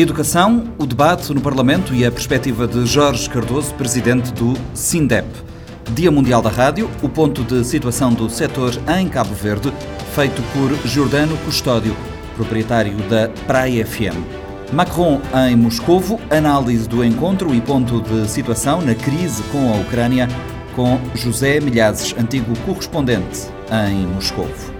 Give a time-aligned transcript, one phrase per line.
[0.00, 5.26] Educação, o debate no Parlamento e a perspectiva de Jorge Cardoso, presidente do SINDEP.
[5.92, 9.70] Dia Mundial da Rádio, o ponto de situação do setor em Cabo Verde,
[10.14, 11.94] feito por Jordano Custódio,
[12.34, 14.16] proprietário da Praia FM.
[14.72, 20.28] Macron em Moscovo, análise do encontro e ponto de situação na crise com a Ucrânia,
[20.74, 23.48] com José Milhazes, antigo correspondente
[23.90, 24.72] em Moscovo.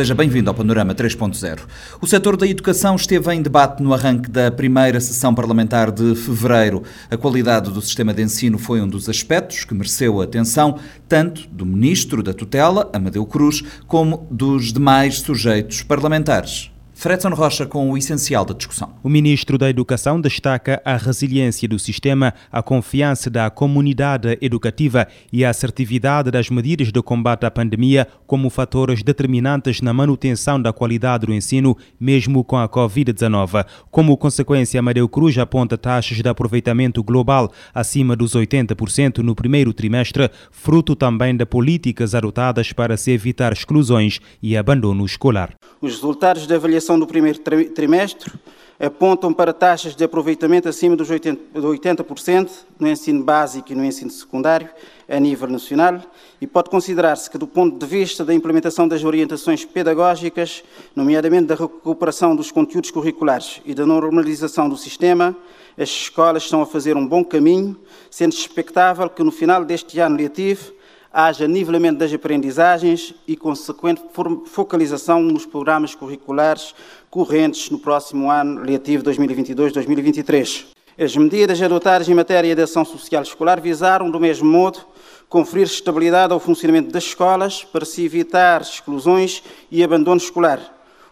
[0.00, 1.60] Seja bem-vindo ao Panorama 3.0.
[2.00, 6.82] O setor da educação esteve em debate no arranque da primeira sessão parlamentar de fevereiro.
[7.10, 11.46] A qualidade do sistema de ensino foi um dos aspectos que mereceu a atenção tanto
[11.48, 16.70] do ministro da tutela, Amadeu Cruz, como dos demais sujeitos parlamentares.
[17.00, 18.92] Fredson Rocha com o essencial da discussão.
[19.02, 25.42] O ministro da Educação destaca a resiliência do sistema, a confiança da comunidade educativa e
[25.42, 31.24] a assertividade das medidas de combate à pandemia como fatores determinantes na manutenção da qualidade
[31.24, 33.64] do ensino, mesmo com a Covid-19.
[33.90, 40.30] Como consequência, Amadeu Cruz aponta taxas de aproveitamento global acima dos 80% no primeiro trimestre,
[40.50, 45.54] fruto também de políticas adotadas para se evitar exclusões e abandono escolar.
[45.80, 47.38] Os resultados da avaliação do primeiro
[47.74, 48.32] trimestre
[48.80, 54.70] apontam para taxas de aproveitamento acima dos 80% no ensino básico e no ensino secundário
[55.06, 56.00] a nível nacional
[56.40, 60.64] e pode considerar-se que, do ponto de vista da implementação das orientações pedagógicas,
[60.96, 65.36] nomeadamente da recuperação dos conteúdos curriculares e da normalização do sistema,
[65.76, 67.76] as escolas estão a fazer um bom caminho,
[68.10, 70.72] sendo expectável que no final deste ano letivo
[71.12, 74.02] haja nivelamento das aprendizagens e consequente
[74.46, 76.74] focalização nos programas curriculares
[77.10, 80.66] correntes no próximo ano letivo 2022-2023.
[80.98, 84.80] As medidas adotadas em matéria de ação social escolar visaram, do mesmo modo,
[85.28, 90.60] conferir estabilidade ao funcionamento das escolas para se evitar exclusões e abandono escolar.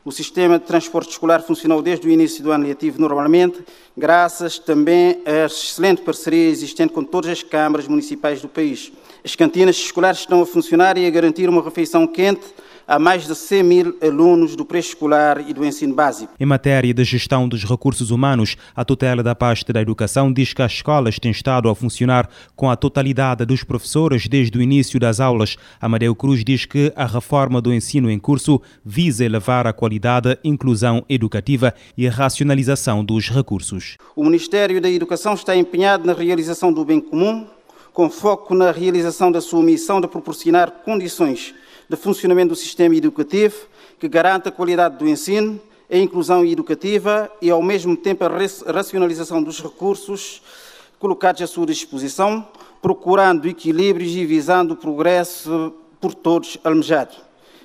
[0.05, 3.65] O sistema de transporte escolar funcionou desde o início do ano letivo normalmente,
[3.97, 8.93] graças também à excelente parceria existente com todas as câmaras municipais do país.
[9.29, 12.47] As cantinas escolares estão a funcionar e a garantir uma refeição quente
[12.87, 16.33] a mais de 100 mil alunos do pré-escolar e do ensino básico.
[16.41, 20.63] Em matéria de gestão dos recursos humanos, a tutela da pasta da educação diz que
[20.63, 25.21] as escolas têm estado a funcionar com a totalidade dos professores desde o início das
[25.21, 25.59] aulas.
[25.79, 31.05] Amadeu Cruz diz que a reforma do ensino em curso visa elevar a qualidade, inclusão
[31.07, 33.99] educativa e a racionalização dos recursos.
[34.17, 37.47] O Ministério da Educação está empenhado na realização do bem comum,
[37.99, 41.53] com foco na realização da sua missão de proporcionar condições
[41.89, 43.57] de funcionamento do sistema educativo
[43.99, 45.61] que garanta a qualidade do ensino,
[45.91, 50.41] a inclusão educativa e, ao mesmo tempo, a racionalização dos recursos
[51.01, 52.47] colocados à sua disposição,
[52.81, 57.17] procurando equilíbrios e visando o progresso por todos almejado.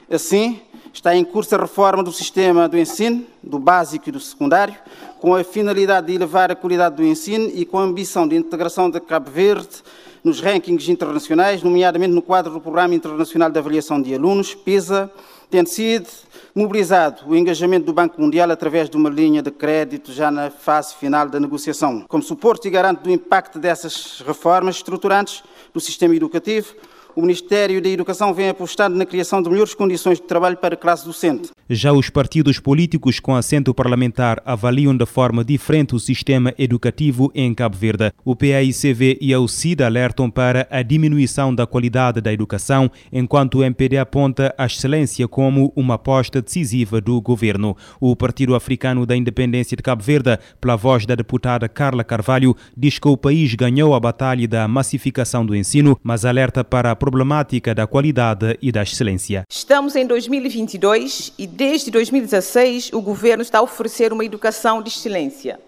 [0.09, 0.59] Assim,
[0.91, 4.75] está em curso a reforma do sistema do ensino, do básico e do secundário,
[5.19, 8.89] com a finalidade de elevar a qualidade do ensino e com a ambição de integração
[8.89, 9.83] de Cabo Verde
[10.23, 15.11] nos rankings internacionais, nomeadamente no quadro do Programa Internacional de Avaliação de Alunos, PISA,
[15.49, 16.07] tendo sido
[16.55, 20.95] mobilizado o engajamento do Banco Mundial através de uma linha de crédito já na fase
[20.95, 22.05] final da negociação.
[22.07, 26.73] Como suporte e garante do impacto dessas reformas estruturantes do sistema educativo,
[27.15, 30.77] o Ministério da Educação vem apostando na criação de melhores condições de trabalho para a
[30.77, 31.49] classe docente.
[31.69, 37.53] Já os partidos políticos com assento parlamentar avaliam de forma diferente o sistema educativo em
[37.53, 38.11] Cabo Verde.
[38.25, 43.63] O PAICV e a UCID alertam para a diminuição da qualidade da educação, enquanto o
[43.63, 47.77] MPD aponta a excelência como uma aposta decisiva do governo.
[47.99, 52.99] O Partido Africano da Independência de Cabo Verde, pela voz da deputada Carla Carvalho, diz
[52.99, 57.75] que o país ganhou a batalha da massificação do ensino, mas alerta para a problemática
[57.75, 59.43] da qualidade e da excelência.
[59.49, 65.59] Estamos em 2022 e desde 2016 o governo está a oferecer uma educação de excelência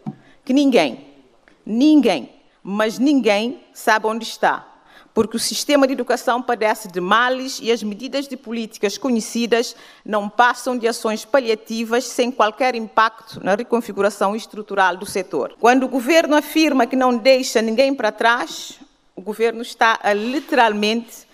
[0.45, 1.05] que ninguém,
[1.65, 2.29] ninguém,
[2.63, 4.65] mas ninguém sabe onde está.
[5.13, 9.73] porque o sistema de educação padece de males e as medidas de políticas conhecidas
[10.05, 15.53] não passam de ações paliativas sem qualquer impacto na reconfiguração estrutural do setor.
[15.59, 18.79] Quando o governo afirma que não deixa ninguém para trás,
[19.15, 21.24] o governo está a literalmente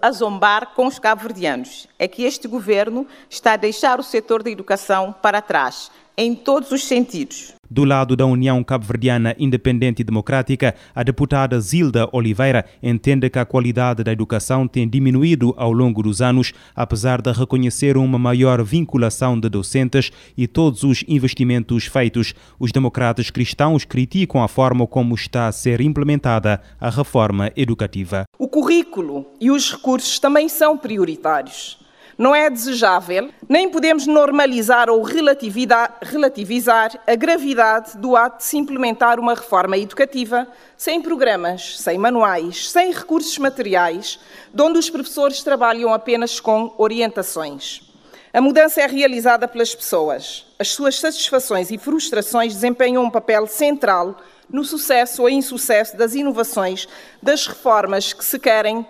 [0.00, 1.86] a zombar com os cabo-verdianos.
[1.98, 6.72] É que este governo está a deixar o setor da educação para trás, em todos
[6.72, 7.54] os sentidos.
[7.68, 13.44] Do lado da União Cabo-Verdiana Independente e Democrática, a deputada Zilda Oliveira entende que a
[13.44, 19.38] qualidade da educação tem diminuído ao longo dos anos, apesar de reconhecer uma maior vinculação
[19.38, 22.34] de docentes e todos os investimentos feitos.
[22.58, 28.24] Os democratas cristãos criticam a forma como está a ser implementada a reforma educativa.
[28.38, 31.84] O currículo e os recursos também são prioritários
[32.18, 39.20] não é desejável, nem podemos normalizar ou relativizar a gravidade do ato de se implementar
[39.20, 44.18] uma reforma educativa sem programas, sem manuais, sem recursos materiais,
[44.52, 47.82] de onde os professores trabalham apenas com orientações.
[48.32, 50.46] A mudança é realizada pelas pessoas.
[50.58, 54.16] As suas satisfações e frustrações desempenham um papel central
[54.50, 56.86] no sucesso ou insucesso das inovações,
[57.22, 58.86] das reformas que se querem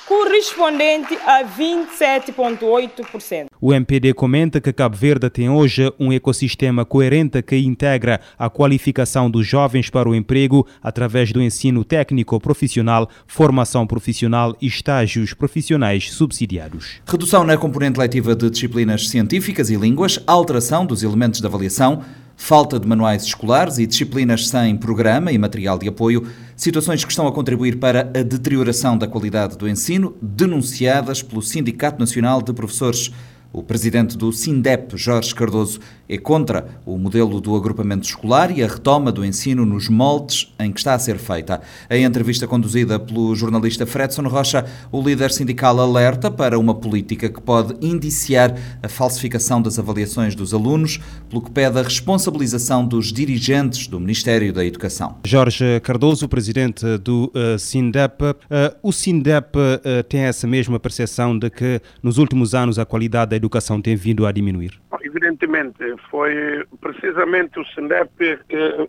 [0.07, 3.47] correspondente a 27,8%.
[3.59, 9.31] O MPD comenta que Cabo Verde tem hoje um ecossistema coerente que integra a qualificação
[9.31, 16.11] dos jovens para o emprego através do ensino técnico profissional, formação profissional e estágios profissionais
[16.11, 17.01] subsidiados.
[17.05, 22.03] Redução na componente letiva de disciplinas científicas e línguas, alteração dos elementos de avaliação,
[22.35, 27.27] falta de manuais escolares e disciplinas sem programa e material de apoio, situações que estão
[27.27, 33.11] a contribuir para a deterioração da qualidade do ensino, denunciadas pelo Sindicato Nacional de Professores.
[33.51, 38.67] O presidente do SINDEP, Jorge Cardoso, é contra o modelo do agrupamento escolar e a
[38.67, 41.61] retoma do ensino nos moldes em que está a ser feita.
[41.89, 47.41] Em entrevista conduzida pelo jornalista Fredson Rocha, o líder sindical alerta para uma política que
[47.41, 53.87] pode indiciar a falsificação das avaliações dos alunos, pelo que pede a responsabilização dos dirigentes
[53.87, 55.17] do Ministério da Educação.
[55.25, 58.23] Jorge Cardoso, presidente do uh, SINDEP.
[58.23, 58.35] Uh,
[58.81, 63.35] o SINDEP uh, tem essa mesma percepção de que nos últimos anos a qualidade da
[63.35, 64.82] educação tem vindo a diminuir?
[65.03, 68.39] Evidentemente, foi precisamente o SINDEP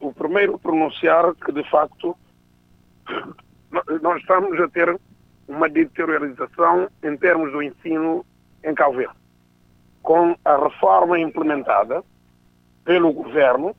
[0.01, 2.17] o primeiro a pronunciar que, de facto,
[4.01, 4.97] nós estamos a ter
[5.49, 8.25] uma deteriorização em termos do ensino
[8.63, 9.03] em Cabo.
[10.03, 12.05] Com a reforma implementada
[12.85, 13.75] pelo governo,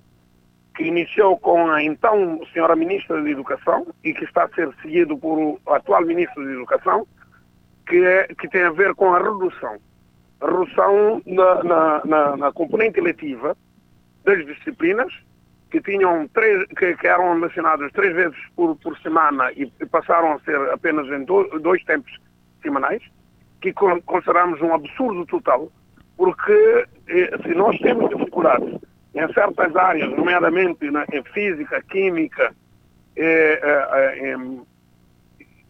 [0.76, 5.18] que iniciou com a então senhora Ministra da Educação e que está a ser seguido
[5.18, 7.08] por o atual Ministro da Educação,
[7.88, 9.80] que, é, que tem a ver com a redução
[10.42, 13.56] redução na, na, na, na, componente eletiva
[14.24, 15.12] das disciplinas
[15.72, 20.34] que tinham três, que, que eram mencionadas três vezes por, por semana e, e, passaram
[20.34, 22.12] a ser apenas em do, dois tempos
[22.62, 23.02] semanais,
[23.62, 25.72] que consideramos um absurdo total,
[26.18, 28.80] porque eh, se nós temos dificuldades
[29.14, 32.54] em certas áreas, nomeadamente na, em física, química
[33.16, 34.38] eh, eh,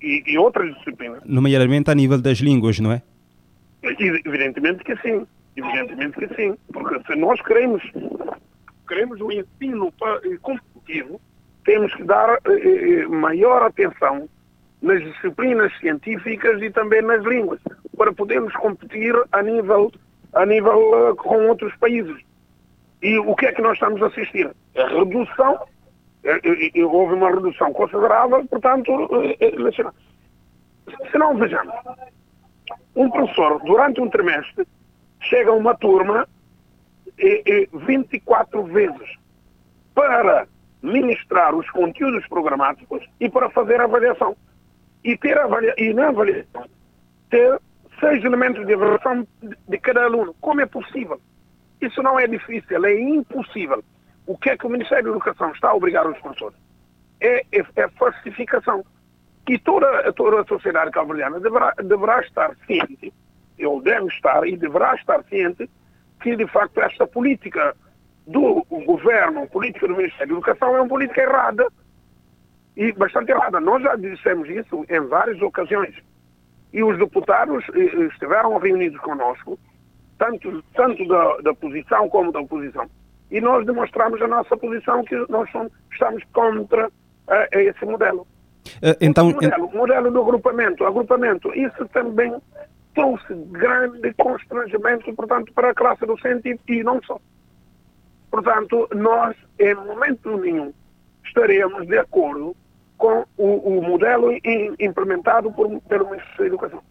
[0.01, 1.22] e, e outras disciplinas.
[1.25, 3.01] Nomeadamente a nível das línguas, não é?
[3.86, 7.84] Evidentemente que sim, evidentemente que sim, porque se nós queremos,
[8.88, 11.22] queremos o ensino eh, competitivo,
[11.65, 14.27] temos que dar eh, eh, maior atenção
[14.82, 17.60] nas disciplinas científicas e também nas línguas,
[17.96, 19.92] para podermos competir a nível,
[20.34, 22.22] a nível uh, com outros países.
[23.01, 24.50] E o que é que nós estamos a assistir?
[24.75, 25.60] A redução,
[26.92, 28.92] houve uma redução considerável, portanto.
[31.12, 31.74] Se não, vejamos,
[32.96, 34.68] um professor, durante um trimestre,
[35.22, 36.28] chega a uma turma
[37.18, 39.18] e, e 24 vezes
[39.94, 40.48] para
[40.82, 44.36] ministrar os conteúdos programáticos e para fazer avaliação.
[45.04, 46.66] E, ter avalia e na avaliação
[47.30, 47.60] ter
[48.00, 50.36] seis elementos de avaliação de cada aluno.
[50.42, 51.20] Como é possível?
[51.82, 53.84] Isso não é difícil, é impossível.
[54.25, 56.58] o que é que o Ministério da Educação está a obrigar os professores?
[57.20, 58.86] É, é, é falsificação.
[59.48, 63.14] E toda, toda a sociedade calvariana deverá, deverá estar ciente,
[63.64, 65.70] ou deve estar e deverá estar ciente,
[66.22, 67.75] que de facto esta política
[68.25, 71.68] do governo, política do Ministério da Educação é uma política errada
[72.75, 73.60] e bastante errada.
[73.60, 75.96] Nós já dissemos isso em várias ocasiões.
[76.74, 79.58] E os deputados eh, eh, estiveram reunidos conosco,
[80.18, 82.90] tanto, tanto da, da posição como da oposição.
[83.32, 86.92] E nós demonstramos a nossa posição que nós somos, estamos contra uh,
[87.52, 88.28] esse modelo.
[88.77, 90.86] Uh, então, modelo, modelo do agrupamento.
[90.86, 92.34] Agrupamento, isso também
[92.93, 97.19] trouxe grande constrangimento, portanto, para a classe docente e, e não só.
[98.31, 100.74] Portanto, nós, em momento nenhum,
[101.25, 102.55] estaremos de acordo
[102.98, 104.29] com o, o modelo
[104.79, 106.81] implementado por, pelo Ministério da Educação.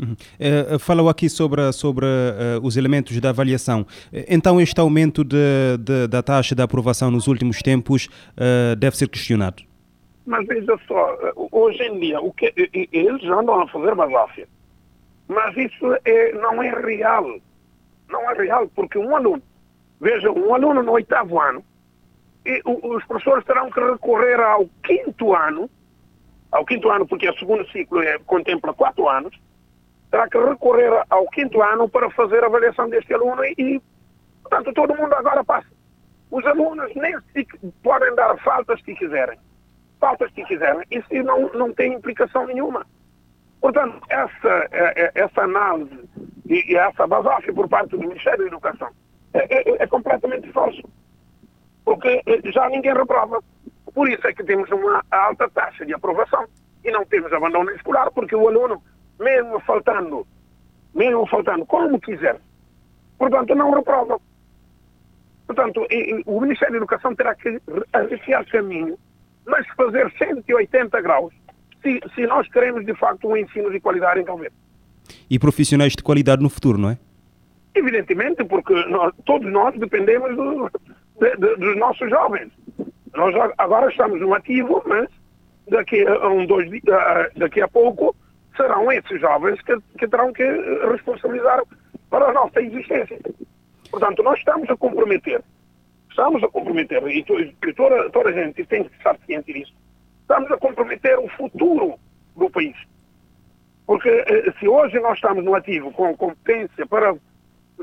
[0.00, 0.12] Uhum.
[0.14, 3.86] Uh, falou aqui sobre, sobre uh, os elementos da avaliação.
[4.28, 5.36] Então, este aumento de,
[5.78, 9.62] de, da taxa de aprovação nos últimos tempos uh, deve ser questionado?
[10.30, 11.18] Mas veja só,
[11.50, 12.54] hoje em dia, o que,
[12.92, 14.46] eles andam a fazer basáfia.
[15.26, 17.40] Mas isso é, não é real.
[18.08, 19.42] Não é real, porque um aluno,
[20.00, 21.64] veja, um aluno no oitavo ano,
[22.46, 25.68] e os professores terão que recorrer ao quinto ano,
[26.52, 29.36] ao quinto ano, porque o segundo ciclo é, contempla quatro anos,
[30.12, 33.82] terá que recorrer ao quinto ano para fazer a avaliação deste aluno e,
[34.42, 35.66] portanto, todo mundo agora passa.
[36.30, 37.44] Os alunos nem se
[37.82, 39.36] podem dar faltas se quiserem.
[40.00, 40.82] Faltas se quiserem.
[40.90, 42.86] Isso não, não tem implicação nenhuma.
[43.60, 46.08] Portanto, essa, é, é, essa análise
[46.48, 48.88] e essa basáfia por parte do Ministério da Educação
[49.34, 50.82] é, é, é completamente falso
[51.90, 53.42] porque eh, já ninguém reprova.
[53.92, 56.46] Por isso é que temos uma alta taxa de aprovação
[56.84, 58.80] e não temos abandono escolar, porque o aluno,
[59.18, 60.24] mesmo faltando,
[60.94, 62.40] mesmo faltando como quiser,
[63.18, 64.20] portanto, não reprova.
[65.48, 65.84] Portanto,
[66.26, 67.60] o Ministério da Educação terá que
[67.92, 68.96] arriscar caminho,
[69.46, 71.32] mas fazer 180 graus,
[71.82, 74.44] se, se nós queremos, de facto, um ensino de qualidade em Cabo
[75.28, 76.98] E profissionais de qualidade no futuro, não é?
[77.74, 80.70] Evidentemente, porque nós, todos nós dependemos do,
[81.20, 82.50] de, de, dos nossos jovens.
[83.14, 85.08] Nós agora estamos no ativo, mas
[85.68, 86.68] daqui a, um, dois,
[87.36, 88.14] daqui a pouco
[88.56, 90.44] serão esses jovens que, que terão que
[90.90, 91.62] responsabilizar
[92.10, 93.18] para a nossa existência.
[93.90, 95.42] Portanto, nós estamos a comprometer,
[96.10, 97.24] estamos a comprometer, e,
[97.74, 99.72] toda, toda a gente tem que estar ciente disso,
[100.20, 101.98] estamos a comprometer o futuro
[102.36, 102.76] do país.
[103.86, 107.16] Porque eh, se hoje nós estamos no ativo com competência para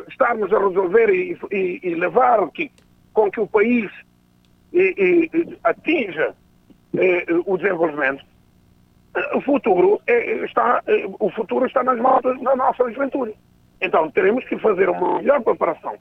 [0.08, 2.72] estarmos a resolver e, e, e levar que
[3.14, 3.92] com que o país
[4.72, 6.36] e, atinja
[6.96, 8.24] eh, o desenvolvimento,
[9.34, 13.34] o futuro, é, está, eh, o futuro está nas mãos da nossa juventude.
[13.82, 15.96] Então, teremos que fazer uma melhor preparação,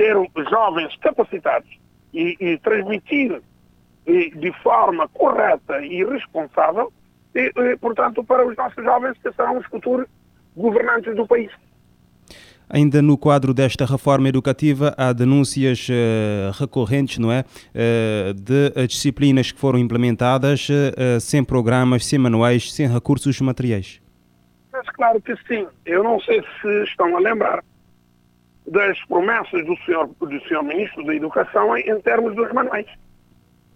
[0.00, 0.16] ter
[0.48, 1.68] jovens capacitados
[2.14, 3.42] e, e transmitir
[4.06, 6.90] de forma correta e responsável,
[7.34, 10.06] e, portanto, para os nossos jovens que serão os futuros
[10.56, 11.50] governantes do país.
[12.68, 17.44] Ainda no quadro desta reforma educativa, há denúncias uh, recorrentes, não é?
[17.74, 24.00] Uh, de disciplinas que foram implementadas uh, sem programas, sem manuais, sem recursos materiais.
[24.72, 25.66] Mas claro que sim.
[25.84, 27.62] Eu não sei se estão a lembrar
[28.70, 32.86] das promessas do senhor, do senhor Ministro da Educação em, em termos dos manuais.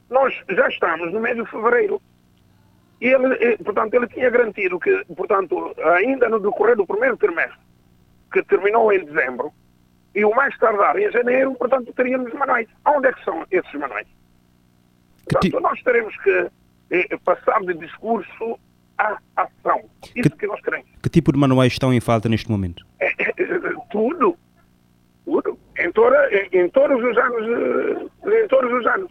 [0.08, 2.00] Nós já estamos no mês de fevereiro.
[3.00, 7.58] E ele, portanto, ele tinha garantido que, portanto, ainda no decorrer do primeiro trimestre,
[8.32, 9.52] que terminou em dezembro,
[10.14, 12.68] e o mais tardar em janeiro, portanto, teríamos manuais.
[12.86, 14.06] Onde é que são esses manuais?
[15.28, 16.50] Portanto, nós teremos que
[16.90, 18.58] eh, passar de discurso
[18.96, 19.82] à ação.
[20.14, 20.86] Isso que, que, nós queremos.
[21.02, 22.86] Que tipo de manuais estão em falta neste momento?
[23.00, 23.32] É, é,
[23.90, 24.38] tudo.
[25.26, 28.10] Em, toda, em, em, todos os anos.
[28.26, 29.10] Eh, em todos os anos.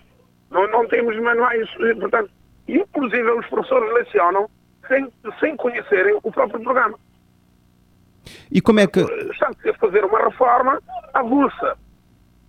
[0.51, 2.31] Não, não temos manuais, eh, portanto,
[2.67, 4.49] inclusive os professores lecionam
[4.87, 6.97] sem, sem conhecerem o próprio programa.
[8.51, 8.99] E como é que.
[8.99, 10.79] Está-se a fazer uma reforma
[11.13, 11.77] avulsa.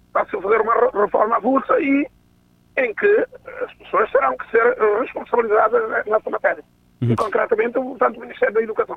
[0.08, 2.06] Está-se a fazer uma reforma avulsa e
[2.76, 3.26] em que
[3.62, 6.64] as pessoas terão que ser responsabilizadas nessa matéria.
[7.00, 7.12] Uhum.
[7.12, 8.96] E, concretamente, portanto, o Ministério da Educação.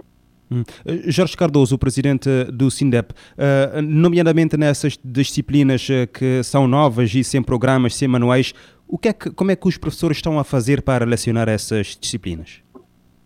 [0.51, 0.63] Hum.
[1.07, 7.41] Jorge Cardoso, o presidente do SINDEP, uh, nomeadamente nessas disciplinas que são novas e sem
[7.43, 8.53] programas, sem manuais,
[8.87, 11.97] o que é que, como é que os professores estão a fazer para lecionar essas
[11.99, 12.63] disciplinas?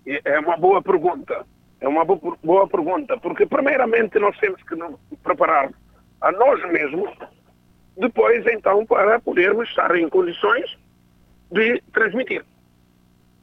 [0.05, 1.45] É uma boa pergunta.
[1.79, 5.71] É uma boa pergunta, porque primeiramente nós temos que nos preparar
[6.21, 7.09] a nós mesmos,
[7.97, 10.77] depois então para podermos estar em condições
[11.51, 12.45] de transmitir.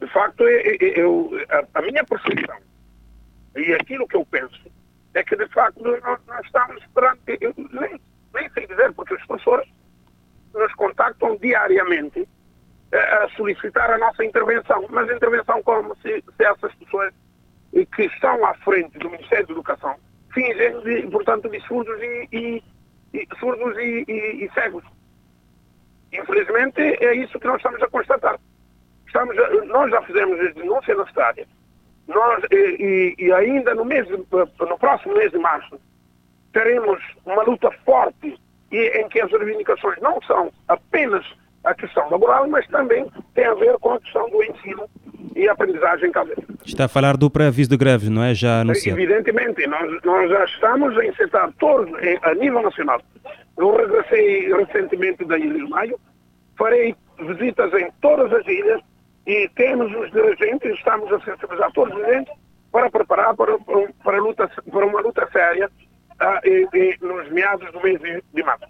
[0.00, 1.30] De facto, eu,
[1.74, 2.56] a, minha percepção
[3.56, 4.70] e aquilo que eu penso
[5.14, 8.00] é que de facto nós, nós estamos esperando, eu nem,
[8.34, 9.68] nem sei dizer, porque os professores
[10.54, 12.28] nos contactam diariamente
[12.92, 17.12] a solicitar a nossa intervenção, mas intervenção como se, se essas pessoas
[17.72, 19.96] que estão à frente do Ministério da Educação
[20.32, 22.62] fingem, de, portanto, de surdos e, e,
[23.14, 24.84] e surdos e, e, cegos.
[26.12, 28.38] Infelizmente, é isso que nós estamos a constatar.
[29.06, 31.48] Estamos a, nós já fizemos as denúncias necessárias.
[32.08, 35.78] Nós, e, e, ainda no, mês, no próximo mês de março,
[36.52, 38.34] teremos uma luta forte
[38.72, 41.24] e em que as reivindicações não são apenas
[41.64, 44.88] a questão laboral, mas também tem a ver com a questão do ensino
[45.36, 46.42] e aprendizagem caseira.
[46.64, 48.34] Está a falar do pré-aviso de greves, não é?
[48.34, 48.98] Já anunciado.
[48.98, 53.02] Evidentemente, nós, nós já estamos a insetar todos a nível nacional.
[53.56, 56.00] Eu regressei recentemente da Ilha de Maio,
[56.56, 58.80] farei visitas em todas as ilhas
[59.28, 62.32] e temos os dirigentes, estamos a sensibilizar todos os dirigentes
[62.72, 63.58] para preparar para,
[64.02, 65.70] para, luta, para uma luta séria
[66.20, 68.64] uh, e, e nos meados do mês de, de março.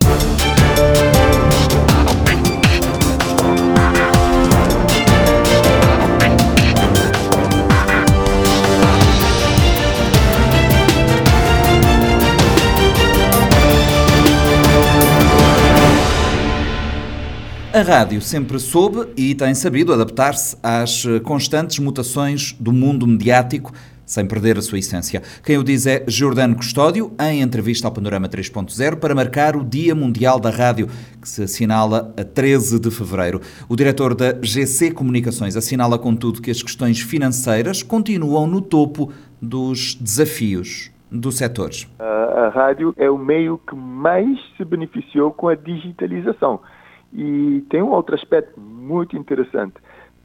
[17.78, 23.70] A rádio sempre soube e tem sabido adaptar-se às constantes mutações do mundo mediático
[24.04, 25.22] sem perder a sua essência.
[25.44, 29.94] Quem o diz é Jordano Custódio, em entrevista ao Panorama 3.0 para marcar o Dia
[29.94, 30.88] Mundial da Rádio,
[31.22, 33.40] que se assinala a 13 de fevereiro.
[33.68, 39.94] O diretor da GC Comunicações assinala, contudo, que as questões financeiras continuam no topo dos
[39.94, 41.70] desafios do setor.
[42.00, 46.58] A, a rádio é o meio que mais se beneficiou com a digitalização.
[47.12, 49.74] E tem um outro aspecto muito interessante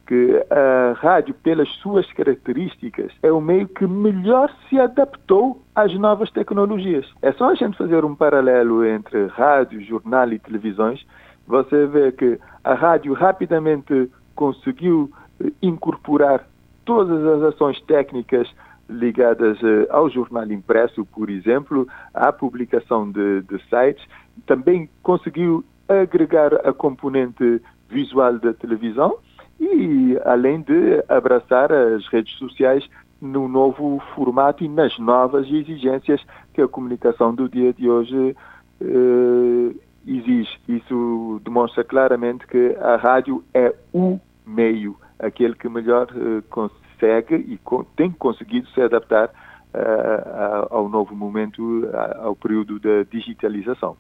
[0.06, 6.30] que a rádio, pelas suas características, é o meio que melhor se adaptou às novas
[6.32, 7.10] tecnologias.
[7.22, 11.06] É só a gente fazer um paralelo entre rádio, jornal e televisões,
[11.48, 15.12] você vê que a rádio rapidamente conseguiu
[15.42, 16.48] eh, incorporar
[16.86, 18.50] todas as ações técnicas
[18.90, 24.06] ligadas eh, ao jornal impresso, por exemplo, à publicação de, de sites,
[24.46, 25.64] também conseguiu
[26.02, 29.18] agregar a componente visual da televisão
[29.60, 32.88] e além de abraçar as redes sociais
[33.22, 36.22] no novo formato e nas novas exigências
[36.54, 38.36] que a comunicação do dia de hoje
[38.82, 39.76] eh,
[40.06, 40.60] exige.
[40.68, 47.58] Isso demonstra claramente que a rádio é o meio, aquele que melhor eh, consegue e
[47.64, 49.30] co tem conseguido se adaptar
[49.74, 53.96] eh, ao novo momento, ao período da digitalização.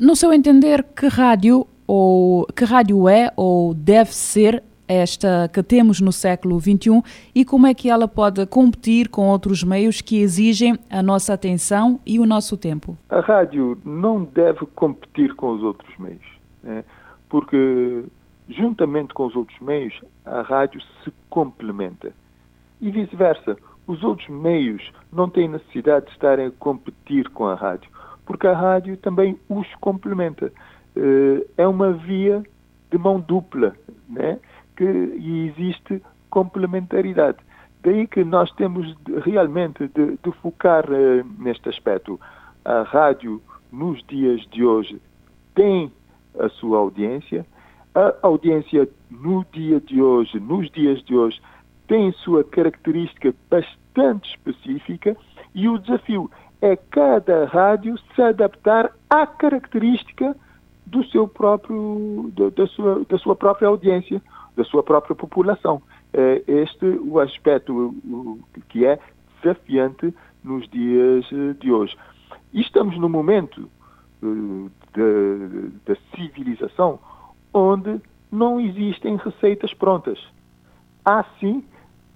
[0.00, 6.00] No seu entender, que rádio ou que rádio é ou deve ser esta que temos
[6.00, 7.02] no século XXI
[7.34, 11.98] e como é que ela pode competir com outros meios que exigem a nossa atenção
[12.04, 12.96] e o nosso tempo?
[13.08, 16.24] A rádio não deve competir com os outros meios,
[16.62, 16.84] né?
[17.28, 18.04] porque
[18.48, 22.12] juntamente com os outros meios, a rádio se complementa.
[22.80, 23.56] E vice-versa,
[23.86, 27.90] os outros meios não têm necessidade de estarem a competir com a rádio,
[28.26, 30.52] porque a rádio também os complementa.
[30.94, 32.42] Eh, é uma via
[32.90, 33.74] de mão dupla,
[34.08, 34.38] né?
[34.76, 37.38] que existe complementaridade.
[37.82, 42.20] Daí que nós temos realmente de, de focar uh, neste aspecto.
[42.64, 43.40] A rádio,
[43.72, 45.00] nos dias de hoje,
[45.54, 45.90] tem
[46.38, 47.46] a sua audiência.
[47.94, 51.40] A audiência, no dia de hoje, nos dias de hoje,
[51.86, 55.16] tem sua característica bastante específica
[55.54, 60.36] e o desafio é cada rádio se adaptar à característica
[60.86, 64.22] do seu próprio, da, sua, da sua própria audiência
[64.56, 65.82] da sua própria população.
[66.12, 67.94] É este o aspecto
[68.68, 68.98] que é
[69.42, 71.96] desafiante nos dias eh, de hoje.
[72.52, 73.68] E estamos no momento
[75.86, 76.98] da civilização
[77.52, 78.00] onde
[78.32, 80.18] não existem receitas prontas.
[81.04, 81.62] Há sim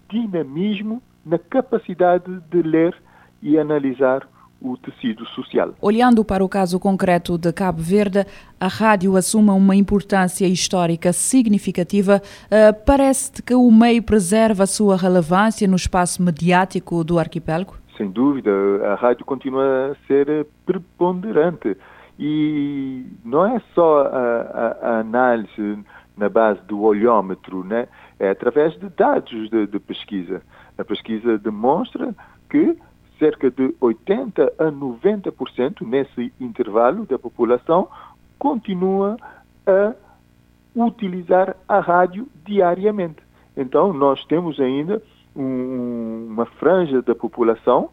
[0.09, 2.97] dinamismo na capacidade de ler
[3.43, 4.27] e analisar
[4.61, 5.75] o tecido social.
[5.81, 8.27] Olhando para o caso concreto de Cabo Verde,
[8.61, 12.21] a rádio assume uma importância histórica significativa.
[12.47, 17.75] Uh, Parece-te que o meio preserva a sua relevância no espaço mediático do arquipélago?
[17.97, 18.51] Sem dúvida,
[18.85, 21.77] a rádio continua a ser preponderante.
[22.19, 25.79] E não é só a, a, a análise
[26.17, 27.89] na base do olhômetro, né?
[28.21, 30.43] é através de dados de, de pesquisa.
[30.77, 32.15] A pesquisa demonstra
[32.51, 32.77] que
[33.21, 37.87] cerca de 80 a 90% nesse intervalo da população
[38.39, 39.17] continua
[39.67, 39.95] a
[40.75, 43.23] utilizar a rádio diariamente.
[43.57, 45.01] Então, nós temos ainda
[45.37, 47.91] um, uma franja da população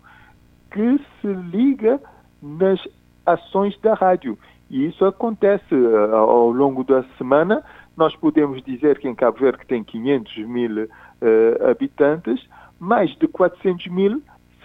[0.71, 1.99] que se liga
[2.41, 2.79] nas
[3.25, 4.37] ações da rádio.
[4.69, 7.63] E isso acontece uh, ao longo da semana.
[7.95, 12.47] Nós podemos dizer que em Cabo Verde tem 500 mil uh, habitantes,
[12.79, 14.21] mais de 400 mil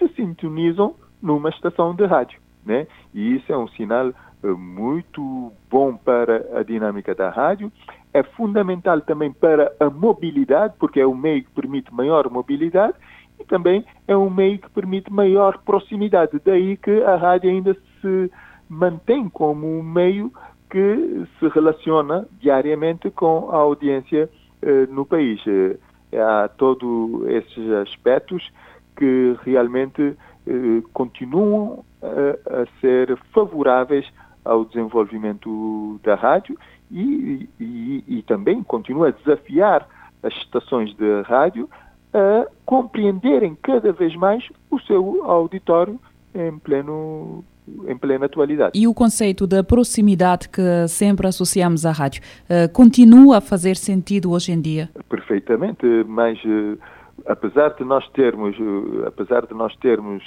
[0.07, 2.39] se sintonizam numa estação de rádio.
[2.65, 2.87] Né?
[3.13, 7.71] E isso é um sinal uh, muito bom para a dinâmica da rádio.
[8.13, 12.93] É fundamental também para a mobilidade, porque é um meio que permite maior mobilidade
[13.39, 16.39] e também é um meio que permite maior proximidade.
[16.45, 18.31] Daí que a rádio ainda se
[18.69, 20.31] mantém como um meio
[20.69, 24.29] que se relaciona diariamente com a audiência
[24.61, 25.41] eh, no país.
[25.45, 25.77] Eh,
[26.19, 28.51] há todos esses aspectos
[29.03, 30.15] que realmente
[30.47, 34.05] eh, continuam a, a, ser favoráveis
[34.45, 36.57] ao desenvolvimento da rádio
[36.89, 39.85] e, e, e também continua a desafiar
[40.23, 41.69] as estações de rádio
[42.13, 45.99] a compreenderem cada vez mais o seu auditório
[46.33, 47.43] em pleno
[47.87, 48.77] em plena atualidade.
[48.77, 54.31] E o conceito da proximidade que sempre associamos à rádio uh, continua a fazer sentido
[54.31, 54.89] hoje em dia?
[55.07, 56.77] Perfeitamente, mas uh,
[57.25, 60.23] apesar de nós termos, uh, apesar de nós termos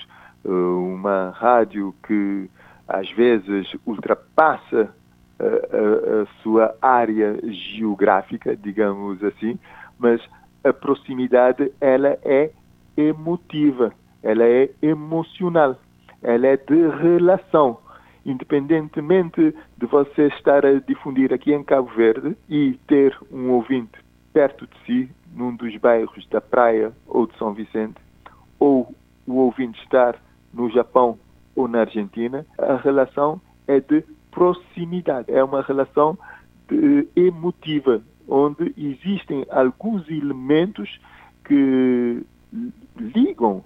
[0.48, 2.48] uma rádio que
[2.86, 4.94] às vezes ultrapassa
[5.38, 9.58] a, a, a sua área geográfica, digamos assim,
[9.98, 10.22] mas
[10.62, 12.50] a proximidade ela é
[12.96, 15.76] emotiva, ela é emocional,
[16.22, 17.78] ela é de relação.
[18.24, 24.05] Independentemente de você estar a difundir aqui em Cabo Verde e ter um ouvinte
[24.36, 27.96] perto de si, num dos bairros da Praia ou de São Vicente,
[28.58, 28.94] ou
[29.26, 30.14] o ouvinte estar
[30.52, 31.18] no Japão
[31.54, 36.18] ou na Argentina, a relação é de proximidade, é uma relação
[36.68, 41.00] de, emotiva, onde existem alguns elementos
[41.42, 42.22] que
[42.94, 43.64] ligam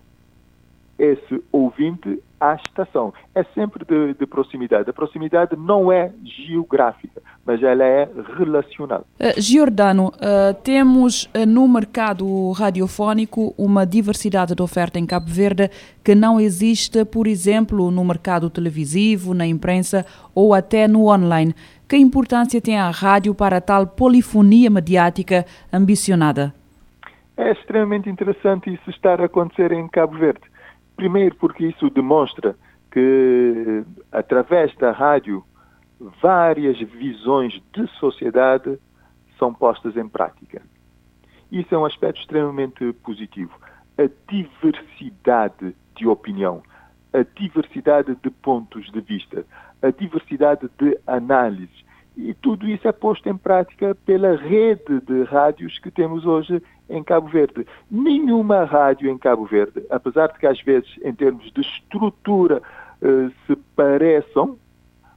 [1.01, 3.13] esse ouvinte à estação.
[3.35, 4.89] É sempre de, de, proximidade.
[4.89, 9.05] A proximidade não é geográfica, mas ela é relacional.
[9.19, 15.71] Uh, Giordano, uh, temos uh, no mercado radiofónico uma diversidade de oferta em Cabo Verde
[16.05, 21.55] que não existe, por exemplo, no mercado televisivo, na imprensa ou até no online.
[21.89, 26.55] Que importância tem a rádio para tal polifonia mediática ambicionada?
[27.37, 30.43] É extremamente interessante isso estar a acontecer em Cabo Verde.
[31.01, 32.55] Primeiro, porque isso demonstra
[32.93, 33.83] que,
[34.13, 35.43] através da rádio,
[36.21, 38.79] várias visões de sociedade
[39.39, 40.61] são postas em prática.
[41.51, 43.51] Isso é um aspecto extremamente positivo.
[43.97, 46.63] A diversidade de opinião,
[47.15, 49.47] a diversidade de pontos de vista,
[49.81, 51.83] a diversidade de análises.
[52.23, 57.03] E tudo isso é posto em prática pela rede de rádios que temos hoje em
[57.03, 57.67] Cabo Verde.
[57.91, 62.61] Nenhuma rádio em Cabo Verde, apesar de que às vezes em termos de estrutura
[63.01, 64.59] eh, se pareçam,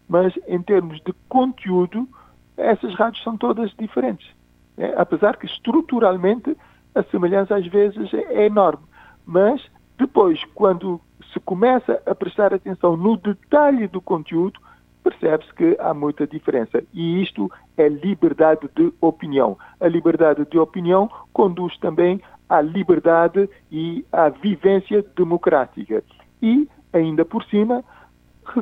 [0.08, 2.08] mas em termos de conteúdo,
[2.56, 4.30] essas rádios são todas diferentes.
[4.78, 4.94] É?
[4.96, 6.56] Apesar que estruturalmente
[6.96, 8.84] a semelhança às vezes é enorme.
[9.26, 9.62] Mas
[9.98, 11.02] depois, quando
[11.34, 14.60] se começa a prestar atenção no detalhe do conteúdo,
[15.04, 16.84] percebe-se que há muita diferença.
[16.94, 19.58] E isto é liberdade de opinião.
[19.80, 26.04] A liberdade de opinião conduz também à liberdade e à vivência democrática.
[26.42, 27.84] E, ainda por cima,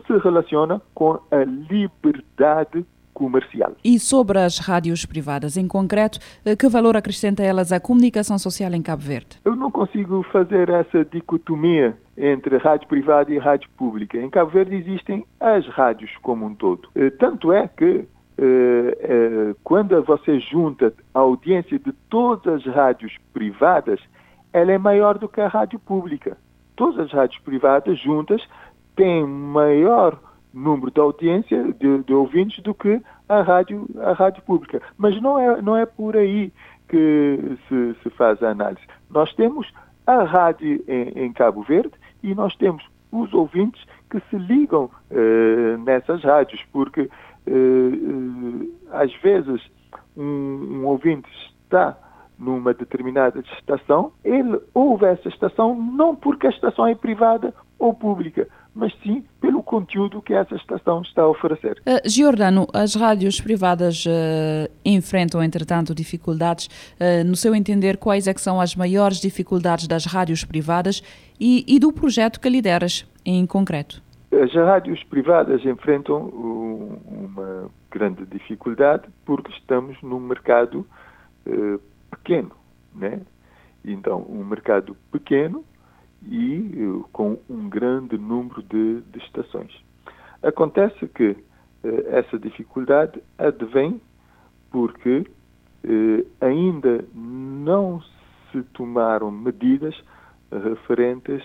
[0.08, 2.86] se relaciona com a liberdade
[3.21, 3.73] comercial.
[3.84, 8.73] E sobre as rádios privadas em concreto, eh, que valor acrescenta elas à comunicação social
[8.73, 9.39] em Cabo Verde?
[9.45, 14.17] Eu não consigo fazer essa dicotomia entre rádio privada e rádio pública.
[14.17, 16.89] Em Cabo Verde existem as rádios como um todo.
[16.95, 18.05] Eh, tanto é que
[18.39, 23.99] eh, quando você junta a audiência de todas as rádios privadas,
[24.51, 26.36] ela é maior do que a rádio pública.
[26.75, 28.41] Todas as rádios privadas juntas
[28.95, 30.19] têm maior
[30.54, 34.82] número de audiência de, de, ouvintes do que a rádio, a rádio pública.
[34.98, 36.52] Mas não é, não é por aí
[36.90, 38.82] que se, se faz a análise.
[39.10, 39.72] Nós temos
[40.06, 45.78] a rádio em, em, Cabo Verde e nós temos os ouvintes que se ligam eh,
[45.78, 47.10] nessas rádios, porque
[47.48, 49.62] eh, eh, às vezes
[50.18, 51.30] um, um ouvinte
[51.64, 51.98] está
[52.38, 58.48] numa determinada estação, ele ouve essa estação não porque a estação é privada ou pública,
[58.73, 61.81] mas sim pelo conteúdo que essa estação está a oferecer.
[61.81, 66.67] Uh, Giordano, as rádios privadas uh, enfrentam, entretanto, dificuldades.
[66.99, 71.03] Uh, no seu entender, quais é são as maiores dificuldades das rádios privadas
[71.39, 74.01] e, e, do projeto que lideras em concreto?
[74.31, 80.88] As rádios privadas enfrentam uma grande dificuldade porque estamos num mercado
[82.10, 82.51] pequeno,
[82.95, 83.19] né?
[83.84, 85.65] Então, um mercado pequeno
[86.23, 89.71] e com um grande número de, de estações.
[90.43, 91.36] Acontece que
[92.07, 93.99] essa dificuldade advém
[94.69, 95.25] porque
[96.39, 98.01] ainda não
[98.51, 99.95] se tomaram medidas
[100.51, 101.43] referentes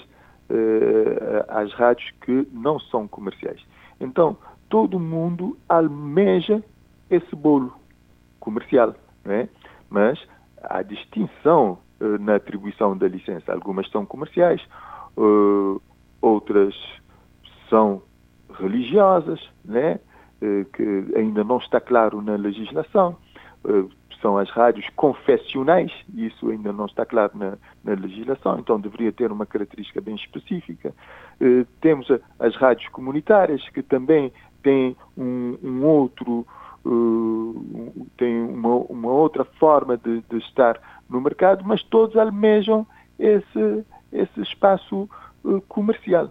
[1.48, 3.60] às rádios que não são comerciais.
[4.00, 4.36] Então,
[4.68, 6.62] todo mundo almeja
[7.10, 7.74] esse bolo
[8.40, 9.48] comercial, é?
[9.88, 10.18] mas
[10.62, 13.52] há distinção na atribuição da licença.
[13.52, 14.60] Algumas são comerciais,
[15.16, 15.80] uh,
[16.20, 16.74] outras
[17.68, 18.02] são
[18.58, 19.98] religiosas, né?
[20.42, 23.16] Uh, que ainda não está claro na legislação.
[24.20, 29.30] são as rádios confessionais, isso ainda não está claro na, na legislação, então deveria ter
[29.30, 30.94] uma característica bem específica.
[31.80, 34.32] temos as rádios comunitárias, que também
[34.62, 36.46] têm um, um outro
[36.86, 42.86] uh, têm uma, uma, outra forma de, de, estar no mercado, mas todos almejam
[43.18, 45.08] esse, esse espaço
[45.44, 46.30] uh, comercial.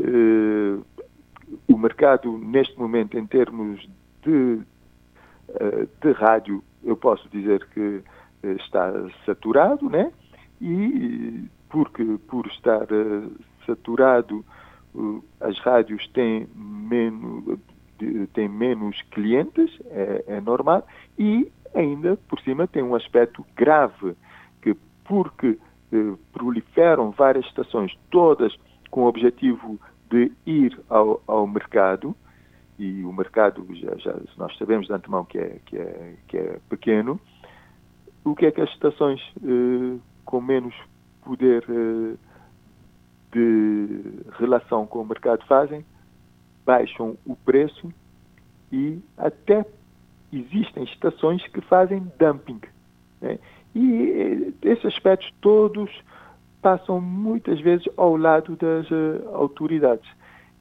[0.00, 0.84] Uh,
[1.68, 3.88] o mercado, neste momento, em termos
[4.22, 4.60] de,
[6.00, 8.00] de rádio, eu posso dizer que
[8.62, 8.92] está
[9.26, 10.12] saturado, né?
[10.60, 12.86] E porque por estar
[13.66, 14.44] saturado,
[15.40, 17.58] as rádios têm menos,
[18.32, 20.86] tem menos clientes, é, é, normal,
[21.18, 24.14] e ainda por cima tem um aspecto grave,
[24.62, 25.58] que porque
[25.92, 28.56] eh, proliferam várias estações, todas
[28.90, 32.14] com o objetivo de ir ao, ao mercado,
[32.78, 36.58] e o mercado já, já, nós sabemos de antemão que é, que é, que é
[36.68, 37.20] pequeno,
[38.24, 40.74] o que é que as estações eh, com menos
[41.24, 42.16] poder eh,
[43.32, 45.84] de relação com o mercado fazem?
[46.70, 47.92] Baixam o preço
[48.70, 49.66] e até
[50.32, 52.60] existem estações que fazem dumping.
[53.20, 53.40] Né?
[53.74, 55.90] E eh, esses aspectos todos
[56.62, 60.08] passam muitas vezes ao lado das uh, autoridades.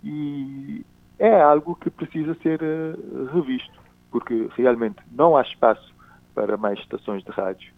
[0.04, 0.84] E
[1.20, 5.94] é algo que precisa ser uh, revisto, porque realmente não há espaço
[6.34, 7.72] para mais estações de rádio.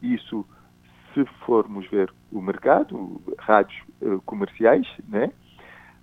[0.00, 0.46] Isso,
[1.12, 5.32] se formos ver o mercado, rádios uh, comerciais, né?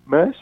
[0.06, 0.36] mas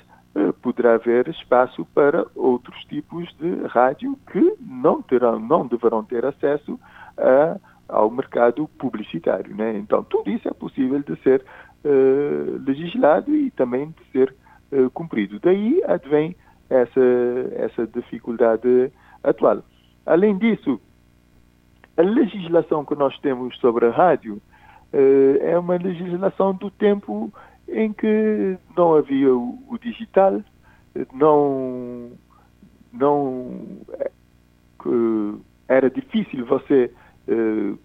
[0.62, 6.80] poderá haver espaço para outros tipos de rádio que não terão, não deverão ter acesso
[7.18, 7.58] a,
[7.90, 9.78] ao mercado publicitário, né?
[9.78, 11.44] Então tudo isso é possível de ser
[11.84, 14.34] uh, legislado e também de ser
[14.72, 15.40] uh, cumprido.
[15.40, 16.36] Daí advém
[16.70, 17.02] essa
[17.56, 18.92] essa dificuldade
[19.22, 19.62] atual.
[20.06, 20.80] Além disso,
[21.98, 27.32] a legislação que nós temos sobre a rádio uh, é uma legislação do tempo
[27.72, 30.42] em que não havia o, o digital,
[31.14, 32.12] não,
[32.92, 33.62] não
[35.68, 36.92] era difícil você
[37.28, 37.78] uh,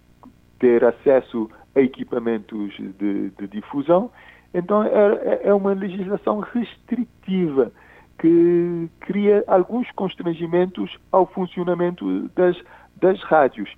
[0.58, 4.10] ter acesso a equipamentos de, de difusão,
[4.54, 7.70] então é, é uma legislação restritiva
[8.18, 12.56] que cria alguns constrangimentos ao funcionamento das,
[12.96, 13.70] das rádios.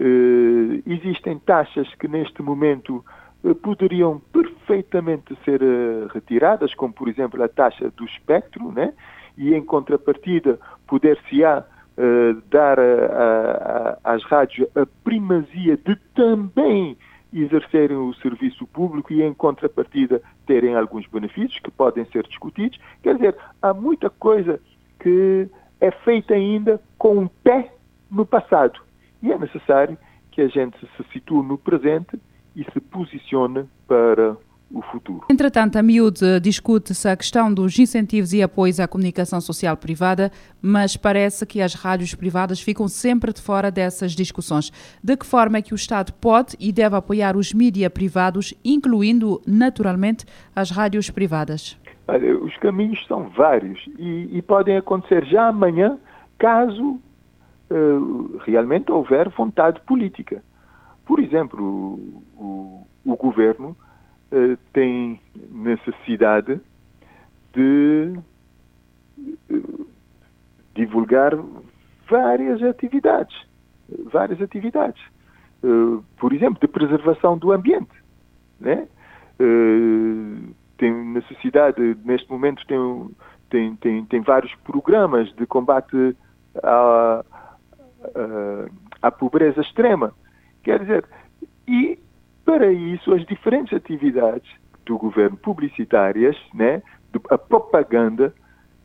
[0.00, 3.04] Uh, existem taxas que neste momento
[3.44, 4.20] eh, poderiam
[4.66, 8.92] perfeitamente ser uh, retiradas, como por exemplo a taxa do espectro, né?
[9.36, 11.64] e em contrapartida poder-se-á
[11.98, 16.96] uh, dar a, a, às rádios a primazia de também
[17.32, 22.78] exercerem o serviço público e em contrapartida terem alguns benefícios que podem ser discutidos.
[23.02, 24.60] Quer dizer, há muita coisa
[25.00, 25.48] que
[25.80, 27.72] é feita ainda com um pé
[28.08, 28.80] no passado
[29.20, 29.98] e é necessário
[30.30, 32.20] que a gente se situe no presente
[32.54, 34.36] e se posiciona para
[34.70, 35.24] o futuro.
[35.30, 40.96] Entretanto, a miúde discute-se a questão dos incentivos e apoios à comunicação social privada, mas
[40.96, 44.70] parece que as rádios privadas ficam sempre de fora dessas discussões.
[45.02, 49.40] De que forma é que o Estado pode e deve apoiar os mídias privados, incluindo,
[49.46, 51.78] naturalmente, as rádios privadas?
[52.06, 55.98] Olha, os caminhos são vários e, e podem acontecer já amanhã,
[56.38, 57.00] caso
[57.70, 60.42] uh, realmente houver vontade política.
[61.06, 63.76] Por exemplo, o, o, o governo
[64.34, 65.20] uh, tem
[65.50, 66.60] necessidade
[67.52, 68.12] de
[69.50, 69.86] uh,
[70.74, 71.32] divulgar
[72.10, 73.36] várias atividades,
[74.12, 75.00] várias atividades.
[75.62, 77.94] Uh, por exemplo, de preservação do ambiente,
[78.60, 78.88] né?
[80.78, 83.10] tem necessidade, neste momento tem,
[83.50, 86.16] tem, tem, tem vários programas de combate
[86.62, 87.24] à,
[88.14, 88.68] à,
[89.02, 90.12] à pobreza extrema.
[90.62, 91.04] Quer dizer,
[91.66, 91.98] e
[92.44, 94.50] para isso as diferentes atividades
[94.84, 96.82] do governo publicitárias, né,
[97.30, 98.34] a propaganda,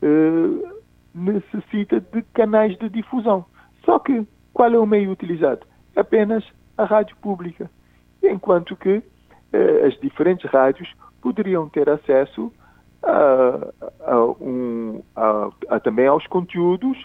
[0.01, 0.79] eh,
[1.13, 3.45] necessita de canais de difusão.
[3.83, 5.65] Só que qual é o meio utilizado?
[5.95, 6.43] Apenas
[6.77, 7.69] a rádio pública.
[8.23, 9.01] Enquanto que
[9.51, 10.89] eh, as diferentes rádios
[11.21, 12.51] poderiam ter acesso
[13.03, 13.73] a,
[14.05, 16.97] a, um, a, também aos conteúdos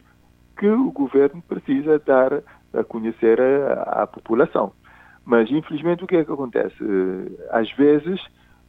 [0.57, 3.40] que o governo precisa dar a conhecer
[3.87, 4.73] à população.
[5.24, 6.76] Mas, infelizmente, o que é que acontece?
[6.82, 8.20] Eh, às vezes,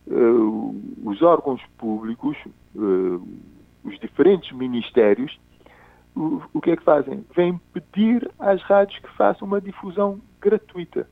[0.09, 0.13] eh,
[1.03, 2.37] os órgãos públicos,
[2.75, 3.19] eh,
[3.83, 5.37] os diferentes ministérios,
[6.15, 7.25] o que é que fazem?
[7.35, 11.07] Vêm pedir às rádios que façam uma difusão gratuita.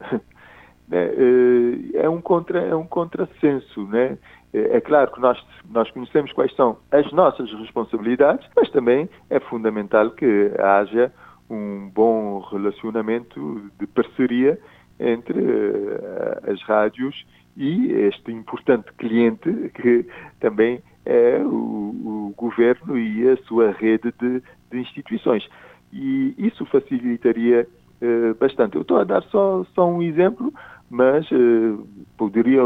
[0.90, 1.10] Né?
[1.92, 4.16] É um, contra, é um contrassenso, né?
[4.54, 5.38] É claro que nós,
[5.68, 11.12] nós conhecemos quais são as nossas responsabilidades, mas também é fundamental que haja
[11.50, 14.58] um bom relacionamento de parceria
[15.00, 20.06] entre uh, as rádios e este importante cliente que
[20.40, 25.48] também é o, o governo e a sua rede de, de instituições.
[25.92, 27.66] E isso facilitaria
[28.02, 28.76] uh, bastante.
[28.76, 30.52] Eu estou a dar só, só um exemplo,
[30.90, 32.62] mas uh, poderia.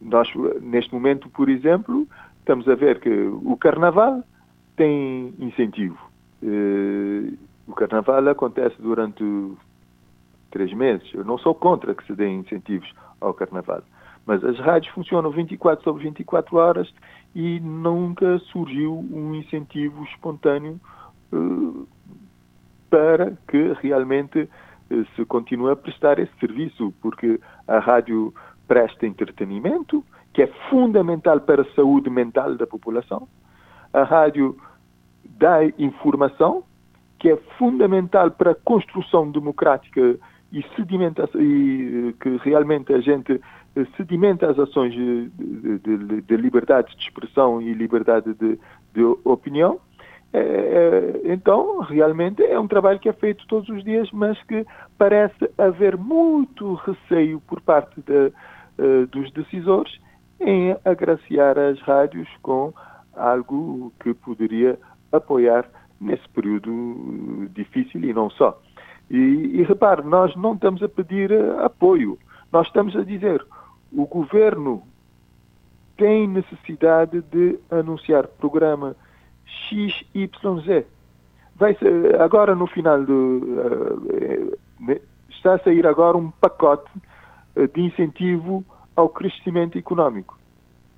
[0.00, 0.28] nós,
[0.62, 4.24] neste momento, por exemplo, estamos a ver que o carnaval
[4.76, 5.98] tem incentivo.
[7.70, 9.22] O carnaval acontece durante
[10.50, 11.08] três meses.
[11.14, 13.82] Eu não sou contra que se deem incentivos ao carnaval.
[14.26, 16.92] Mas as rádios funcionam 24 sobre 24 horas
[17.32, 20.80] e nunca surgiu um incentivo espontâneo
[21.32, 21.86] uh,
[22.90, 24.48] para que realmente
[24.90, 28.34] uh, se continue a prestar esse serviço, porque a rádio
[28.66, 30.04] presta entretenimento,
[30.34, 33.28] que é fundamental para a saúde mental da população.
[33.92, 34.58] A rádio
[35.24, 36.64] dá informação,
[37.20, 40.00] que é fundamental para a construção democrática
[40.50, 43.40] e, e que realmente a gente
[43.96, 48.58] sedimenta as ações de, de, de liberdade de expressão e liberdade de,
[48.94, 49.78] de opinião.
[50.32, 54.64] É, é, então, realmente é um trabalho que é feito todos os dias, mas que
[54.96, 58.32] parece haver muito receio por parte de,
[58.78, 60.00] uh, dos decisores
[60.40, 62.72] em agraciar as rádios com
[63.14, 64.78] algo que poderia
[65.12, 65.68] apoiar
[66.00, 68.60] nesse período difícil e não só.
[69.10, 72.18] E, e repare, nós não estamos a pedir uh, apoio,
[72.52, 73.44] nós estamos a dizer
[73.92, 74.82] o governo
[75.96, 78.96] tem necessidade de anunciar programa
[79.68, 80.84] XYZ.
[81.56, 84.56] Vai ser, agora no final do.
[84.88, 86.90] Uh, está a sair agora um pacote
[87.74, 90.38] de incentivo ao crescimento econômico.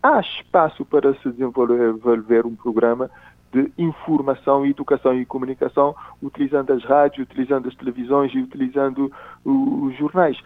[0.02, 3.10] Há espaço para se desenvolver um programa
[3.52, 9.12] de informação, educação e comunicação, utilizando as rádios, utilizando as televisões e utilizando
[9.44, 10.38] os jornais,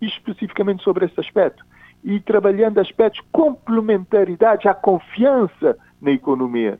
[0.00, 1.64] especificamente sobre esse aspecto.
[2.02, 6.78] E trabalhando aspectos complementaridade à confiança na economia.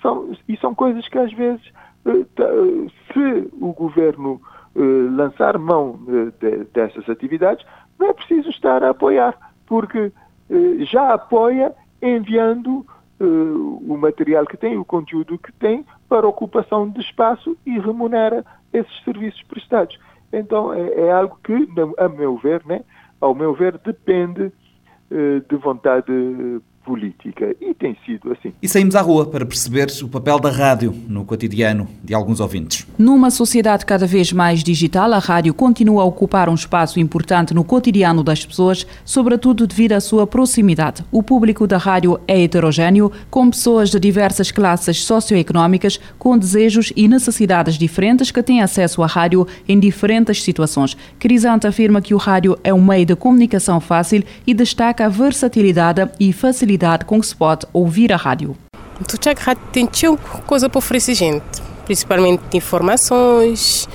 [0.00, 1.62] São, e são coisas que às vezes,
[2.04, 4.40] eh, se o governo
[4.74, 7.64] eh, lançar mão eh, dessas atividades,
[7.98, 10.12] não é preciso estar a apoiar, porque
[10.80, 12.84] já apoia enviando
[13.22, 18.44] uh, o material que tem, o conteúdo que tem, para ocupação de espaço e remunera
[18.72, 19.98] esses serviços prestados.
[20.32, 22.82] Então é, é algo que, a meu ver, né,
[23.20, 26.12] ao meu ver, depende uh, de vontade
[26.84, 27.54] política.
[27.60, 28.52] E tem sido assim.
[28.62, 32.86] E saímos à rua para perceber o papel da rádio no cotidiano de alguns ouvintes.
[32.98, 37.64] Numa sociedade cada vez mais digital, a rádio continua a ocupar um espaço importante no
[37.64, 41.04] cotidiano das pessoas, sobretudo devido à sua proximidade.
[41.10, 47.06] O público da rádio é heterogêneo, com pessoas de diversas classes socioeconómicas, com desejos e
[47.06, 50.96] necessidades diferentes que têm acesso à rádio em diferentes situações.
[51.18, 56.08] Crisante afirma que o rádio é um meio de comunicação fácil e destaca a versatilidade
[56.18, 58.56] e facilidade facilidade com que se pode ouvir a rádio.
[59.00, 59.88] O Tchak Rádio tem
[60.46, 61.44] coisa para oferecer gente,
[61.84, 63.88] principalmente informações,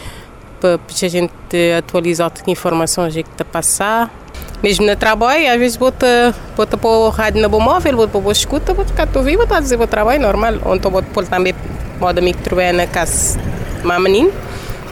[0.60, 1.32] para a gente
[1.78, 4.14] atualizar as informações que está a passar.
[4.62, 8.32] Mesmo no trabalho, às vezes bota, bota para o rádio boa móvel, bota para a
[8.32, 10.54] escuta, bota cá, estou viva, está a dizer o trabalho normal.
[10.76, 11.54] Estou bota também,
[12.00, 13.40] modo amigo que na casa,
[13.84, 14.32] uma menina.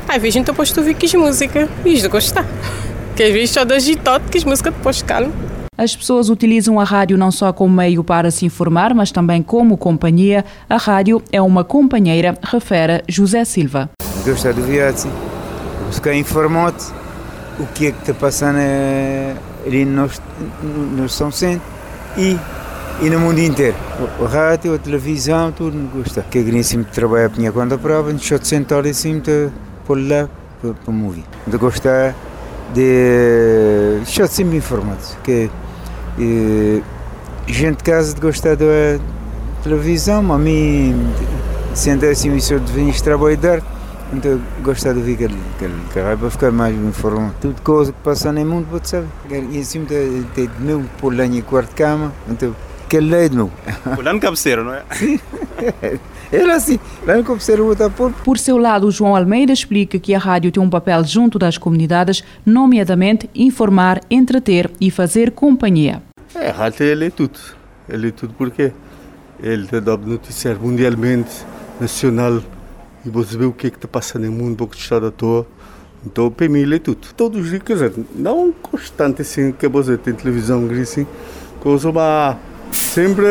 [0.07, 2.45] Às vezes então posso ouvir que música e isto gostar.
[3.15, 5.54] Que às vezes só da agitado que as músicas depois calma.
[5.77, 9.75] As pessoas utilizam a rádio não só como meio para se informar, mas também como
[9.75, 10.45] companhia.
[10.69, 13.89] A rádio é uma companheira, refere José Silva.
[14.25, 15.11] Gosto de viagem,
[15.87, 16.73] buscar informar
[17.59, 21.67] o que é que está passando eh, ali no, São Centro
[22.17, 22.37] e,
[23.01, 23.75] e no mundo inteiro.
[24.23, 26.21] A rádio, a televisão, tudo me gosta.
[26.31, 29.21] Que é sempre trabalho a minha conta própria, não estou sentado assim,
[29.85, 30.29] por lá,
[30.61, 31.25] para, para ouvir.
[31.45, 32.15] De gostar
[32.73, 33.99] de.
[34.03, 35.01] Estou sempre informado.
[35.21, 35.49] Que
[36.17, 36.83] e,
[37.47, 38.65] gente de casa de gostar da
[39.63, 40.95] televisão, a mim,
[41.73, 43.61] sendo assim, isso de vir trabalhar,
[44.13, 47.35] então gostar de ver aquele, aquele caralho para ficar mais informado.
[47.41, 49.07] Tudo coisa que passa no mundo, pode saber.
[49.51, 52.55] E assim, tem meu por lá em quarto cama, então
[52.85, 53.51] aquele lei não.
[54.03, 54.83] Lá no cabeceiro, não é?
[54.93, 55.19] Sim.
[56.31, 57.15] Era assim, lá
[57.57, 58.11] botar por.
[58.11, 62.23] Por seu lado, João Almeida explica que a rádio tem um papel junto das comunidades,
[62.45, 66.01] nomeadamente informar, entreter e fazer companhia.
[66.33, 67.39] É, a rádio ele é tudo.
[67.87, 68.71] Ele é tudo porque
[69.41, 71.45] ele te dá noticiário mundialmente,
[71.79, 72.41] nacional,
[73.05, 75.07] e você vê o que é que está passando no mundo, um pouco de estado
[75.07, 75.45] à toa.
[76.05, 77.07] Então, para mim, ele é tudo.
[77.15, 81.05] Todos os dias, quer dizer, não constante assim, que você tem televisão, assim,
[81.59, 82.37] coisa, mas
[82.71, 83.25] sempre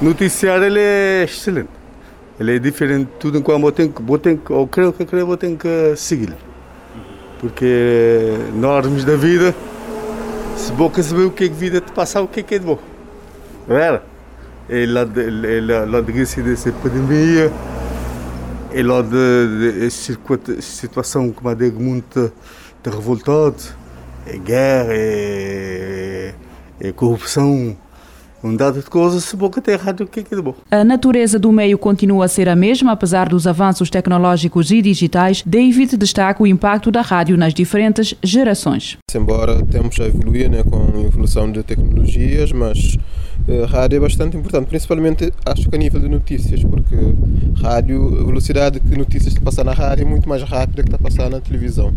[0.00, 1.79] noticiário ele é excelente.
[2.40, 4.18] Ele é diferente tudo enquanto eu tenho, eu
[4.48, 6.34] eu creio que eu tenho que seguir.
[7.38, 9.54] Porque normas da vida,
[10.56, 12.58] se você saber o que é que vida te passar, o que é que é
[12.58, 12.78] de bom.
[13.68, 14.02] Era?
[14.70, 17.52] E lá de, de dessa pandemia,
[18.72, 19.90] e lá de, de
[20.62, 22.32] situação que me muito
[22.82, 23.62] de revoltado,
[24.26, 26.34] é guerra, é,
[26.80, 27.76] é corrupção,
[28.42, 30.54] um dado de coisas, se boca tem errado, o que é que é de bom?
[30.70, 35.42] A natureza do meio continua a ser a mesma, apesar dos avanços tecnológicos e digitais.
[35.44, 38.98] David destaca o impacto da rádio nas diferentes gerações.
[39.14, 42.96] Embora temos a evoluir né, com a evolução de tecnologias, mas
[43.66, 46.96] rádio é bastante importante, principalmente acho que a nível de notícias, porque
[47.60, 50.96] rádio, a velocidade que notícias está passar na rádio é muito mais rápida que está
[50.96, 51.92] a passar na televisão.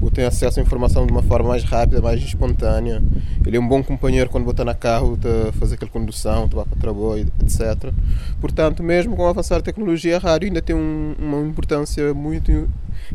[0.00, 3.02] Ou tem acesso à informação de uma forma mais rápida, mais espontânea.
[3.46, 5.18] Ele é um bom companheiro quando está na carro,
[5.48, 7.92] a fazer aquela condução, está para trabalho, etc.
[8.40, 12.68] Portanto, mesmo com o avançar da tecnologia, a rádio ainda tem um, uma importância muito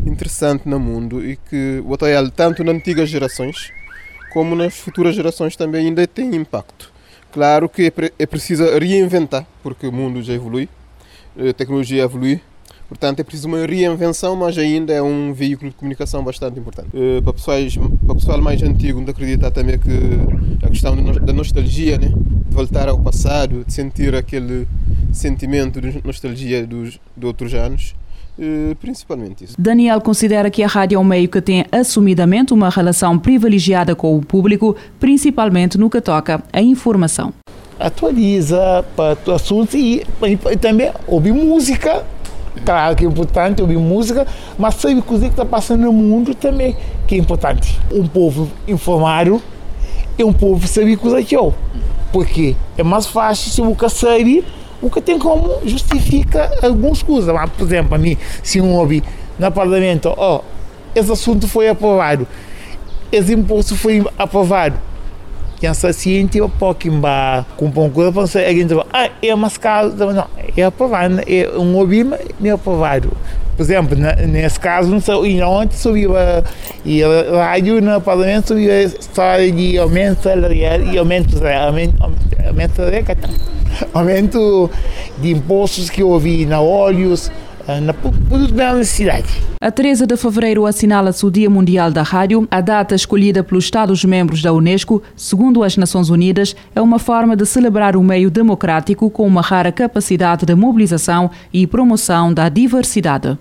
[0.05, 3.71] interessante no mundo e que o hotel, tanto nas antigas gerações
[4.33, 6.96] como nas futuras gerações também ainda tem impacto.
[7.31, 10.69] Claro que é preciso reinventar, porque o mundo já evolui,
[11.37, 12.41] a tecnologia evolui,
[12.87, 16.89] portanto é preciso uma reinvenção, mas ainda é um veículo de comunicação bastante importante.
[16.93, 21.33] Eh, para, pessoas, para o pessoal mais antigo, de acreditar também que a questão da
[21.33, 22.07] nostalgia, né?
[22.07, 24.67] de voltar ao passado, de sentir aquele
[25.11, 28.06] sentimento de nostalgia dos, de outros anos, eh,
[28.79, 29.55] principalmente isso.
[29.57, 34.15] Daniel considera que a rádio é um meio que tem assumidamente uma relação privilegiada com
[34.15, 37.33] o público, principalmente no que toca à informação.
[37.79, 40.03] Atualiza para assuntos e,
[40.51, 42.03] e também ouvir música.
[42.65, 44.25] Claro que é importante ouvir música,
[44.57, 46.75] mas saber o que está passando no mundo também,
[47.05, 47.79] que é importante.
[47.91, 49.41] Um povo informado
[50.17, 51.53] é um povo saber coisa que é.
[52.11, 54.43] Porque é mais fácil se você sabe
[54.81, 57.33] o que tem como justifica algumas coisas.
[57.33, 59.03] Mas, por exemplo, a mim, se um ouve
[59.37, 60.41] no parlamento, oh,
[60.95, 62.27] esse assunto foi aprovado,
[63.11, 64.77] esse imposto foi aprovado,
[65.73, 66.49] se ciente o
[67.57, 71.49] com um coisa para você, alguém diz, ah, é mais caro, não, é aprovado, é
[71.57, 71.73] um
[72.39, 73.11] não é aprovado.
[73.55, 73.97] Por exemplo,
[74.27, 76.43] nesse caso, não sei, e ontem subiu a,
[76.85, 77.01] e
[77.35, 81.95] rádio no parlamento subiu a história de aumento salarial e aumento, aumento,
[82.47, 82.81] aumento
[83.93, 84.69] aumento
[85.17, 87.46] de impostos que houve na óleos, eh,
[87.81, 87.93] na
[88.53, 89.27] da necessidade.
[89.61, 92.47] A 13 de fevereiro assinala-se o Dia Mundial da Rádio.
[92.49, 97.45] A data escolhida pelos Estados-membros da Unesco, segundo as Nações Unidas, é uma forma de
[97.45, 103.37] celebrar o meio democrático com uma rara capacidade de mobilização e promoção da diversidade.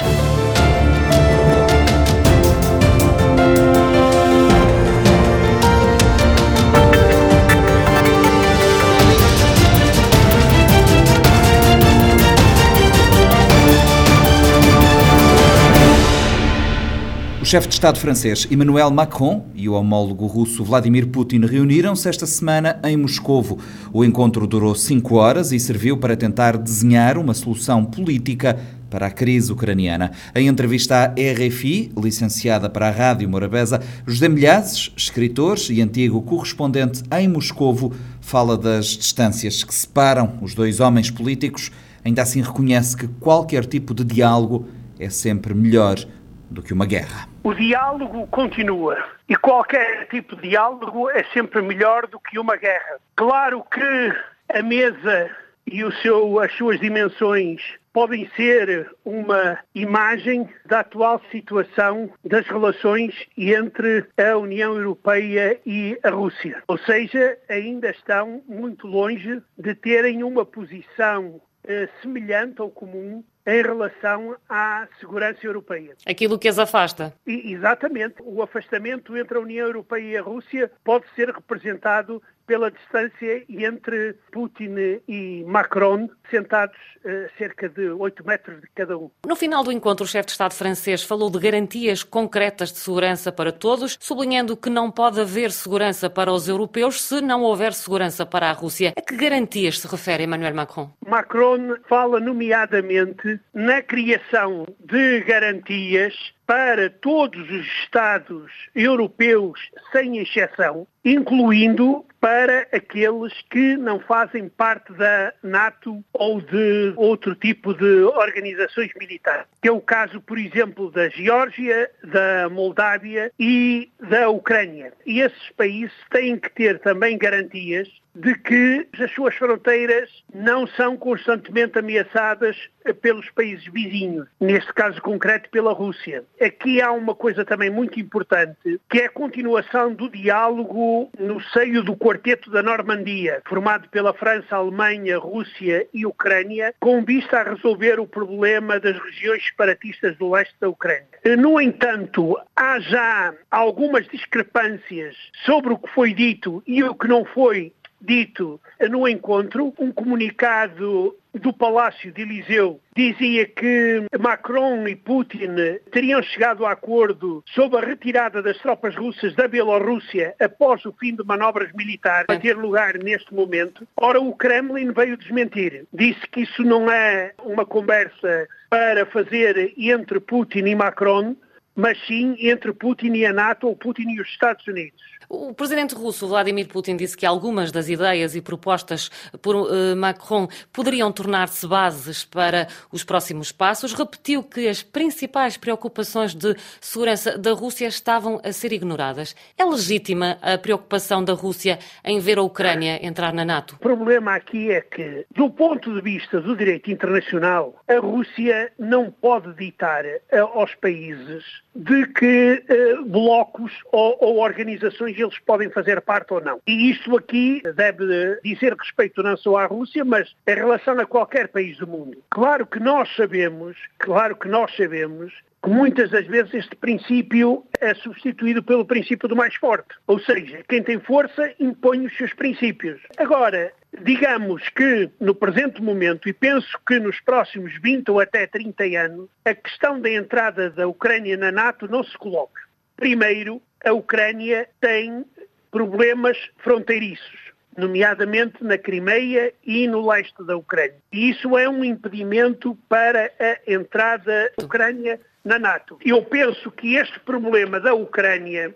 [17.46, 22.26] O chefe de Estado francês Emmanuel Macron e o homólogo russo Vladimir Putin reuniram-se esta
[22.26, 23.60] semana em Moscovo.
[23.92, 28.58] O encontro durou cinco horas e serviu para tentar desenhar uma solução política
[28.90, 30.10] para a crise ucraniana.
[30.34, 37.04] Em entrevista à RFI, licenciada para a Rádio Morabeza, José Milhazes, escritor e antigo correspondente
[37.16, 41.70] em Moscovo, fala das distâncias que separam os dois homens políticos.
[42.04, 44.66] Ainda assim reconhece que qualquer tipo de diálogo
[44.98, 46.04] é sempre melhor
[46.50, 47.35] do que uma guerra.
[47.46, 52.98] O diálogo continua e qualquer tipo de diálogo é sempre melhor do que uma guerra.
[53.14, 54.12] Claro que
[54.52, 55.30] a mesa
[55.64, 63.14] e o seu, as suas dimensões podem ser uma imagem da atual situação das relações
[63.38, 66.64] entre a União Europeia e a Rússia.
[66.66, 73.62] Ou seja, ainda estão muito longe de terem uma posição eh, semelhante ou comum em
[73.62, 75.94] relação à segurança europeia.
[76.04, 77.14] Aquilo que as afasta.
[77.26, 78.16] E, exatamente.
[78.20, 84.14] O afastamento entre a União Europeia e a Rússia pode ser representado pela distância entre
[84.32, 89.10] Putin e Macron, sentados a cerca de 8 metros de cada um.
[89.26, 93.30] No final do encontro, o chefe de Estado francês falou de garantias concretas de segurança
[93.30, 98.24] para todos, sublinhando que não pode haver segurança para os europeus se não houver segurança
[98.24, 98.92] para a Rússia.
[98.96, 100.90] A que garantias se refere Emmanuel Macron?
[101.06, 109.60] Macron fala nomeadamente na criação de garantias para todos os Estados europeus,
[109.92, 117.74] sem exceção, incluindo para aqueles que não fazem parte da NATO ou de outro tipo
[117.74, 119.46] de organizações militares.
[119.60, 124.92] Que é o caso, por exemplo, da Geórgia, da Moldávia e da Ucrânia.
[125.04, 130.96] E esses países têm que ter também garantias de que as suas fronteiras não são
[130.96, 132.56] constantemente ameaçadas
[133.02, 136.24] pelos países vizinhos, neste caso concreto pela Rússia.
[136.40, 141.82] Aqui há uma coisa também muito importante, que é a continuação do diálogo no seio
[141.82, 148.00] do Quarteto da Normandia, formado pela França, Alemanha, Rússia e Ucrânia, com vista a resolver
[148.00, 151.06] o problema das regiões separatistas do leste da Ucrânia.
[151.38, 157.24] No entanto, há já algumas discrepâncias sobre o que foi dito e o que não
[157.24, 157.72] foi
[158.06, 165.54] dito no encontro, um comunicado do Palácio de Eliseu dizia que Macron e Putin
[165.92, 171.14] teriam chegado a acordo sobre a retirada das tropas russas da Bielorrússia após o fim
[171.14, 173.86] de manobras militares a ter lugar neste momento.
[173.96, 175.84] Ora, o Kremlin veio desmentir.
[175.92, 181.36] Disse que isso não é uma conversa para fazer entre Putin e Macron,
[181.74, 185.02] mas sim entre Putin e a NATO ou Putin e os Estados Unidos.
[185.28, 189.10] O presidente russo Vladimir Putin disse que algumas das ideias e propostas
[189.42, 193.92] por uh, Macron poderiam tornar-se bases para os próximos passos.
[193.92, 199.34] Repetiu que as principais preocupações de segurança da Rússia estavam a ser ignoradas.
[199.58, 203.76] É legítima a preocupação da Rússia em ver a Ucrânia entrar na NATO?
[203.76, 209.10] O problema aqui é que, do ponto de vista do direito internacional, a Rússia não
[209.10, 211.44] pode ditar uh, aos países
[211.76, 216.60] de que uh, blocos ou, ou organizações eles podem fazer parte ou não.
[216.66, 221.48] E isto aqui deve dizer respeito não só à Rússia, mas em relação a qualquer
[221.48, 222.22] país do mundo.
[222.30, 227.92] Claro que nós sabemos, claro que nós sabemos que muitas das vezes este princípio é
[227.94, 229.96] substituído pelo princípio do mais forte.
[230.06, 233.00] Ou seja, quem tem força impõe os seus princípios.
[233.16, 233.72] Agora,
[234.02, 239.28] digamos que no presente momento, e penso que nos próximos 20 ou até 30 anos,
[239.44, 242.60] a questão da entrada da Ucrânia na NATO não se coloca.
[242.96, 245.24] Primeiro, a Ucrânia tem
[245.70, 250.96] problemas fronteiriços, nomeadamente na Crimeia e no leste da Ucrânia.
[251.12, 255.96] E isso é um impedimento para a entrada da Ucrânia na NATO.
[256.04, 258.74] Eu penso que este problema da Ucrânia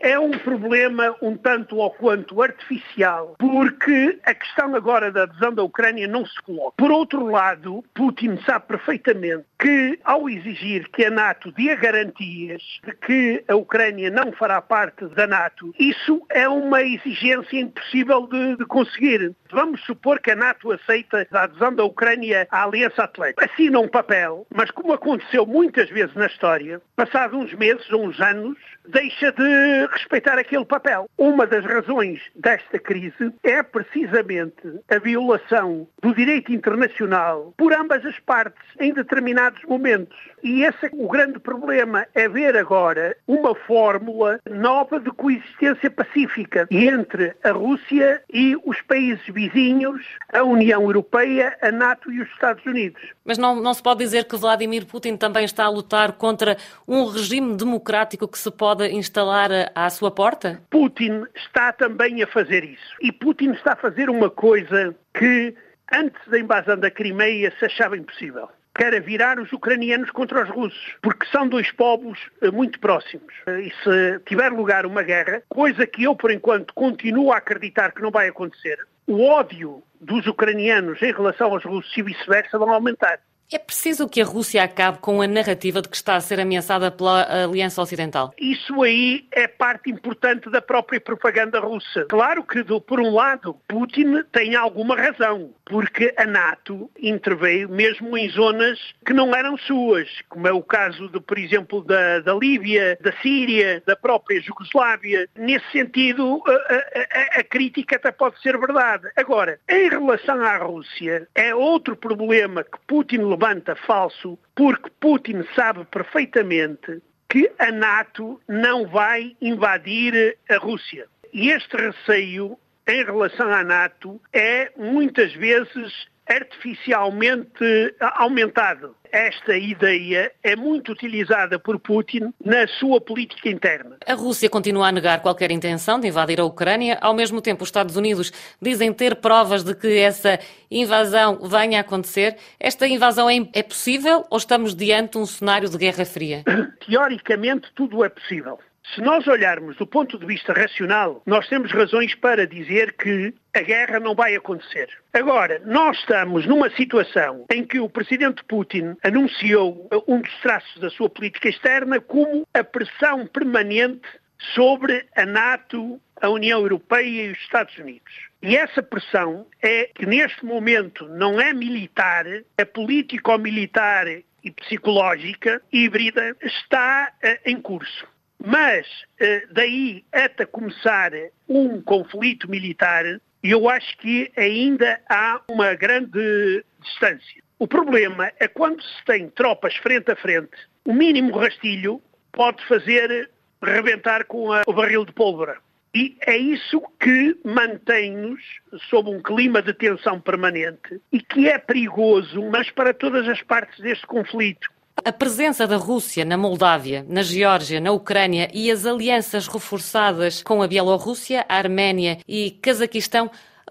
[0.00, 5.62] é um problema um tanto ou quanto artificial, porque a questão agora da adesão da
[5.62, 6.74] Ucrânia não se coloca.
[6.76, 12.92] Por outro lado, Putin sabe perfeitamente que, ao exigir que a NATO dê garantias de
[12.96, 18.64] que a Ucrânia não fará parte da NATO, isso é uma exigência impossível de, de
[18.66, 19.32] conseguir.
[19.50, 23.44] Vamos supor que a NATO aceita a adesão da Ucrânia à Aliança Atlântica.
[23.44, 28.20] Assina um papel, mas como aconteceu muitas vezes na história, passados uns meses ou uns
[28.20, 28.56] anos,
[28.88, 31.08] deixa de respeitar aquele papel.
[31.16, 38.18] Uma das razões desta crise é precisamente a violação do direito internacional por ambas as
[38.20, 40.16] partes em determinados momentos.
[40.42, 46.66] E esse é o grande problema, é ver agora uma fórmula nova de coexistência pacífica
[46.70, 50.00] entre a Rússia e os países vizinhos,
[50.32, 53.00] a União Europeia, a NATO e os Estados Unidos.
[53.24, 57.04] Mas não, não se pode dizer que Vladimir Putin também está a lutar contra um
[57.06, 60.60] regime democrático que se pode instalar à sua porta?
[60.70, 62.94] Putin está também a fazer isso.
[63.00, 65.54] E Putin está a fazer uma coisa que
[65.92, 70.48] antes da invasão da Crimeia se achava impossível que era virar os ucranianos contra os
[70.48, 72.16] russos, porque são dois povos
[72.52, 73.34] muito próximos.
[73.48, 78.00] E se tiver lugar uma guerra, coisa que eu, por enquanto, continuo a acreditar que
[78.00, 83.18] não vai acontecer, o ódio dos ucranianos em relação aos russos e vice-versa vão aumentar.
[83.50, 86.90] É preciso que a Rússia acabe com a narrativa de que está a ser ameaçada
[86.90, 88.30] pela Aliança Ocidental?
[88.36, 92.04] Isso aí é parte importante da própria propaganda russa.
[92.10, 98.28] Claro que, por um lado, Putin tem alguma razão, porque a NATO interveio mesmo em
[98.28, 102.98] zonas que não eram suas, como é o caso, de, por exemplo, da, da Líbia,
[103.00, 105.26] da Síria, da própria Jugoslávia.
[105.34, 109.08] Nesse sentido, a, a, a crítica até pode ser verdade.
[109.16, 115.84] Agora, em relação à Rússia, é outro problema que Putin levanta falso porque Putin sabe
[115.84, 121.06] perfeitamente que a NATO não vai invadir a Rússia.
[121.32, 122.58] E este receio
[122.88, 128.94] em relação à NATO é muitas vezes artificialmente aumentado.
[129.10, 133.96] Esta ideia é muito utilizada por Putin na sua política interna.
[134.06, 136.98] A Rússia continua a negar qualquer intenção de invadir a Ucrânia.
[137.00, 140.38] Ao mesmo tempo, os Estados Unidos dizem ter provas de que essa
[140.70, 142.36] invasão venha a acontecer.
[142.60, 146.44] Esta invasão é, é possível ou estamos diante de um cenário de guerra fria?
[146.86, 148.58] Teoricamente, tudo é possível.
[148.94, 153.60] Se nós olharmos do ponto de vista racional, nós temos razões para dizer que a
[153.60, 154.88] guerra não vai acontecer.
[155.12, 160.88] Agora, nós estamos numa situação em que o presidente Putin anunciou um dos traços da
[160.90, 164.08] sua política externa como a pressão permanente
[164.54, 168.28] sobre a NATO, a União Europeia e os Estados Unidos.
[168.40, 172.24] E essa pressão é que neste momento não é militar,
[172.56, 174.06] é político-militar
[174.42, 178.06] e psicológica híbrida, está uh, em curso.
[178.44, 178.86] Mas
[179.20, 181.10] eh, daí até começar
[181.48, 183.04] um conflito militar,
[183.42, 187.42] eu acho que ainda há uma grande distância.
[187.58, 192.00] O problema é quando se tem tropas frente a frente, o mínimo rastilho
[192.32, 193.28] pode fazer
[193.60, 195.58] rebentar com a, o barril de pólvora.
[195.94, 198.40] E é isso que mantém-nos
[198.88, 203.80] sob um clima de tensão permanente e que é perigoso, mas para todas as partes
[203.80, 204.68] deste conflito.
[205.04, 210.62] A presença da Rússia na Moldávia, na Geórgia, na Ucrânia e as alianças reforçadas com
[210.62, 213.30] a Bielorrússia, a Arménia e Cazaquistão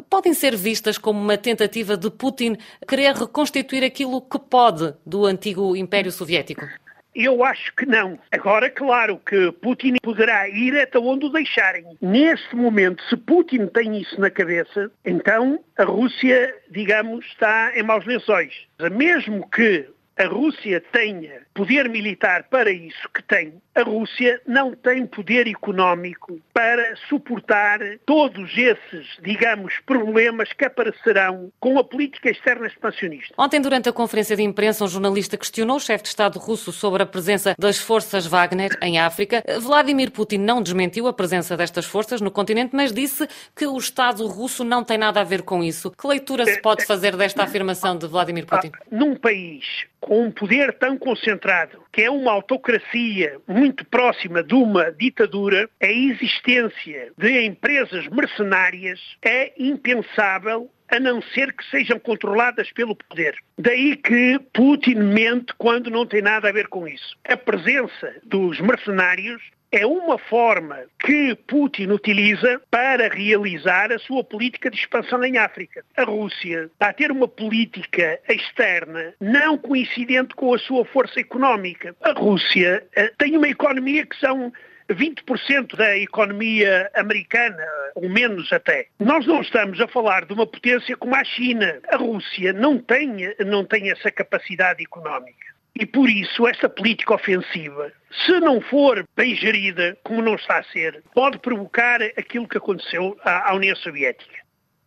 [0.09, 2.57] podem ser vistas como uma tentativa de Putin
[2.88, 6.65] querer reconstituir aquilo que pode do antigo Império Soviético?
[7.13, 8.19] Eu acho que não.
[8.32, 11.84] Agora, claro que Putin poderá ir até onde o deixarem.
[11.99, 18.05] Neste momento, se Putin tem isso na cabeça, então a Rússia, digamos, está em maus
[18.05, 18.53] lençóis.
[18.91, 25.05] Mesmo que a Rússia tenha poder militar para isso que tem, a Rússia não tem
[25.05, 33.36] poder económico para suportar todos esses, digamos, problemas que aparecerão com a política externa expansionista.
[33.38, 37.03] Ontem, durante a conferência de imprensa, um jornalista questionou o chefe de Estado russo sobre
[37.03, 39.43] a presença das forças Wagner em África.
[39.61, 44.26] Vladimir Putin não desmentiu a presença destas forças no continente, mas disse que o Estado
[44.26, 45.91] russo não tem nada a ver com isso.
[45.91, 48.72] Que leitura se pode fazer desta afirmação de Vladimir Putin?
[48.74, 54.54] Ah, num país com um poder tão concentrado, que é uma autocracia muito próxima de
[54.54, 62.72] uma ditadura, a existência de empresas mercenárias é impensável a não ser que sejam controladas
[62.72, 63.36] pelo poder.
[63.58, 67.18] Daí que Putin mente quando não tem nada a ver com isso.
[67.28, 69.41] A presença dos mercenários
[69.72, 75.84] é uma forma que Putin utiliza para realizar a sua política de expansão em África.
[75.95, 81.95] A Rússia está a ter uma política externa não coincidente com a sua força económica.
[82.01, 84.51] A Rússia eh, tem uma economia que são
[84.89, 87.63] 20% da economia americana,
[87.95, 88.88] ou menos até.
[88.99, 91.80] Nós não estamos a falar de uma potência como a China.
[91.89, 95.47] A Rússia não tem, não tem essa capacidade económica.
[95.80, 97.91] E por isso, esta política ofensiva,
[98.25, 103.15] se não for bem gerida, como não está a ser, pode provocar aquilo que aconteceu
[103.23, 104.38] à, União Soviética.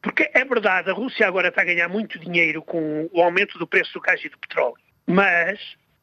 [0.02, 3.68] Porque é verdade, a Rússia agora está a ganhar muito dinheiro com o aumento do
[3.68, 4.82] preço do gás e do petróleo.
[5.06, 5.60] Mas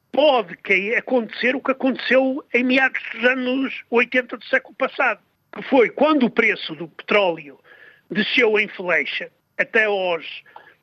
[0.09, 0.55] pode
[0.95, 5.19] acontecer o que aconteceu em meados dos anos 80 do século passado,
[5.53, 7.59] que foi quando o preço do petróleo
[8.09, 10.25] desceu em flecha até aos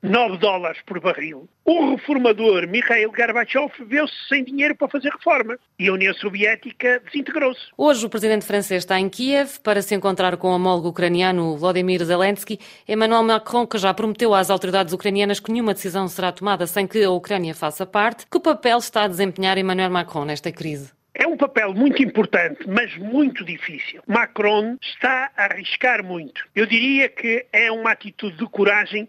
[0.05, 1.49] 9 dólares por barril.
[1.65, 7.61] O reformador Mikhail Gorbachev viu-se sem dinheiro para fazer reformas e a União Soviética desintegrou-se.
[7.75, 12.03] Hoje o presidente francês está em Kiev para se encontrar com o homólogo ucraniano Vladimir
[12.03, 12.59] Zelensky.
[12.87, 17.03] Emmanuel Macron, que já prometeu às autoridades ucranianas que nenhuma decisão será tomada sem que
[17.03, 18.27] a Ucrânia faça parte.
[18.27, 20.93] Que papel está a desempenhar Emmanuel Macron nesta crise?
[21.17, 24.03] É um papel muito importante, mas muito difícil.
[24.05, 26.45] Macron está a arriscar muito.
[26.53, 29.07] Eu diria que é uma atitude de coragem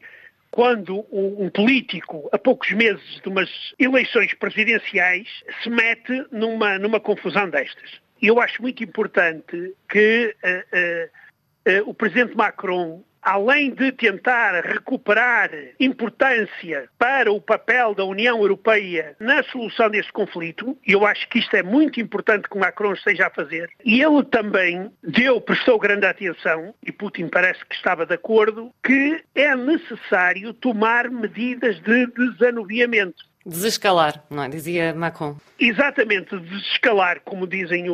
[0.57, 5.28] quando um político, a poucos meses de umas eleições presidenciais,
[5.62, 8.00] se mete numa, numa confusão destas.
[8.22, 14.64] E eu acho muito importante que uh, uh, uh, o presidente Macron além de tentar
[14.64, 15.51] recuperar
[15.81, 21.41] importância para o papel da União Europeia na solução deste conflito, e eu acho que
[21.41, 26.07] isto é muito importante que Macron esteja a fazer, e ele também deu, prestou grande
[26.07, 33.24] atenção, e Putin parece que estava de acordo, que é necessário tomar medidas de desanuviamento.
[33.45, 34.49] Desescalar, não é?
[34.49, 35.37] Dizia Macron.
[35.59, 37.87] Exatamente, desescalar, como, dizem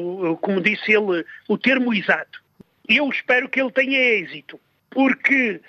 [0.43, 2.43] como disse ele, o termo exato.
[2.87, 4.61] Eu espero que ele tenha êxito
[4.93, 5.61] porque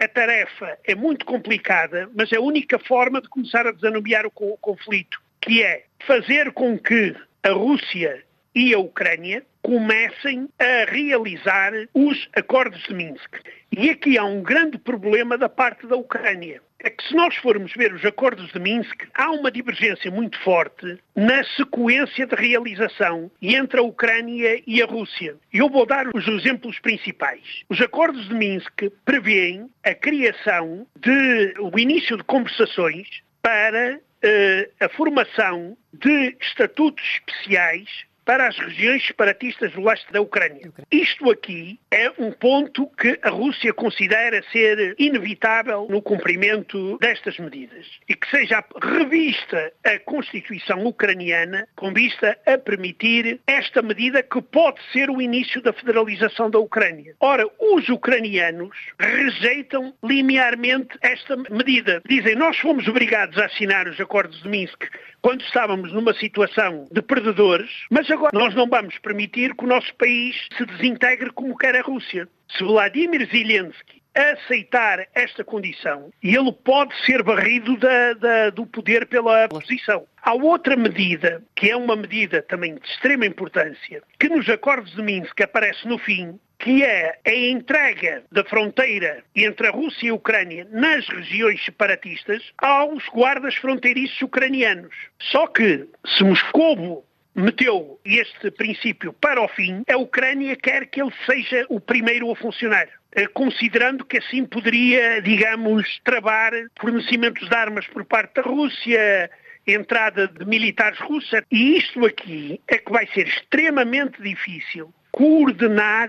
[0.00, 4.30] a tarefa é muito complicada, mas é a única forma de começar a desanuviar o
[4.30, 8.22] conflito, que é fazer com que a Rússia
[8.54, 13.34] e a Ucrânia comecem a realizar os acordos de Minsk.
[13.72, 16.62] E aqui há um grande problema da parte da Ucrânia.
[16.80, 20.98] É que se nós formos ver os acordos de Minsk, há uma divergência muito forte
[21.14, 25.36] na sequência de realização entre a Ucrânia e a Rússia.
[25.52, 27.64] Eu vou dar os exemplos principais.
[27.68, 34.88] Os acordos de Minsk prevêem a criação de o início de conversações para uh, a
[34.90, 40.70] formação de estatutos especiais para as regiões separatistas do leste da Ucrânia.
[40.92, 47.86] Isto aqui é um ponto que a Rússia considera ser inevitável no cumprimento destas medidas
[48.06, 54.78] e que seja revista a Constituição ucraniana com vista a permitir esta medida que pode
[54.92, 57.14] ser o início da federalização da Ucrânia.
[57.20, 62.02] Ora, os ucranianos rejeitam linearmente esta medida.
[62.06, 64.84] Dizem, nós fomos obrigados a assinar os acordos de Minsk
[65.22, 69.94] quando estávamos numa situação de perdedores, mas agora nós não vamos permitir que o nosso
[69.96, 72.28] país se desintegre como quer a Rússia.
[72.56, 79.44] Se Vladimir Zelensky aceitar esta condição, ele pode ser barrido da, da, do poder pela
[79.44, 80.06] oposição.
[80.22, 85.02] Há outra medida, que é uma medida também de extrema importância, que nos acordos de
[85.02, 90.14] Minsk aparece no fim, que é a entrega da fronteira entre a Rússia e a
[90.14, 94.94] Ucrânia nas regiões separatistas aos guardas fronteiriços ucranianos.
[95.20, 97.06] Só que, se Moscou
[97.38, 102.36] meteu este princípio para o fim, a Ucrânia quer que ele seja o primeiro a
[102.36, 109.30] funcionar eh, considerando que assim poderia, digamos, travar fornecimentos de armas por parte da Rússia,
[109.66, 111.40] entrada de militares russos.
[111.50, 116.08] E isto aqui é que vai ser extremamente difícil coordenar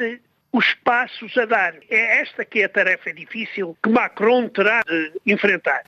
[0.52, 1.76] os passos a dar.
[1.90, 5.84] É esta que é a tarefa difícil que Macron terá de enfrentar.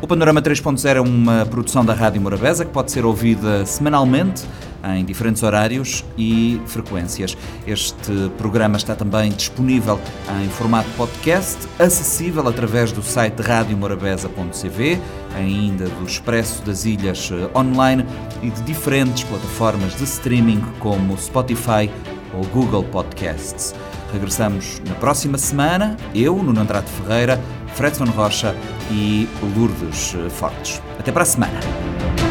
[0.00, 4.44] O Panorama 3.0 é uma produção da Rádio Morabeza que pode ser ouvida semanalmente
[4.96, 7.36] em diferentes horários e frequências.
[7.66, 9.98] Este programa está também disponível
[10.40, 15.00] em formato podcast, acessível através do site radiomorabeza.cv,
[15.34, 18.06] ainda do Expresso das Ilhas eh, online
[18.40, 21.90] e de diferentes plataformas de streaming como Spotify
[22.32, 23.74] ou Google Podcasts.
[24.12, 27.40] Regressamos na próxima semana, eu, Nuno Andrade Ferreira,
[27.74, 28.54] Fredson Rocha
[28.90, 30.82] e Lourdes eh, Fortes.
[30.98, 32.27] Até para a semana.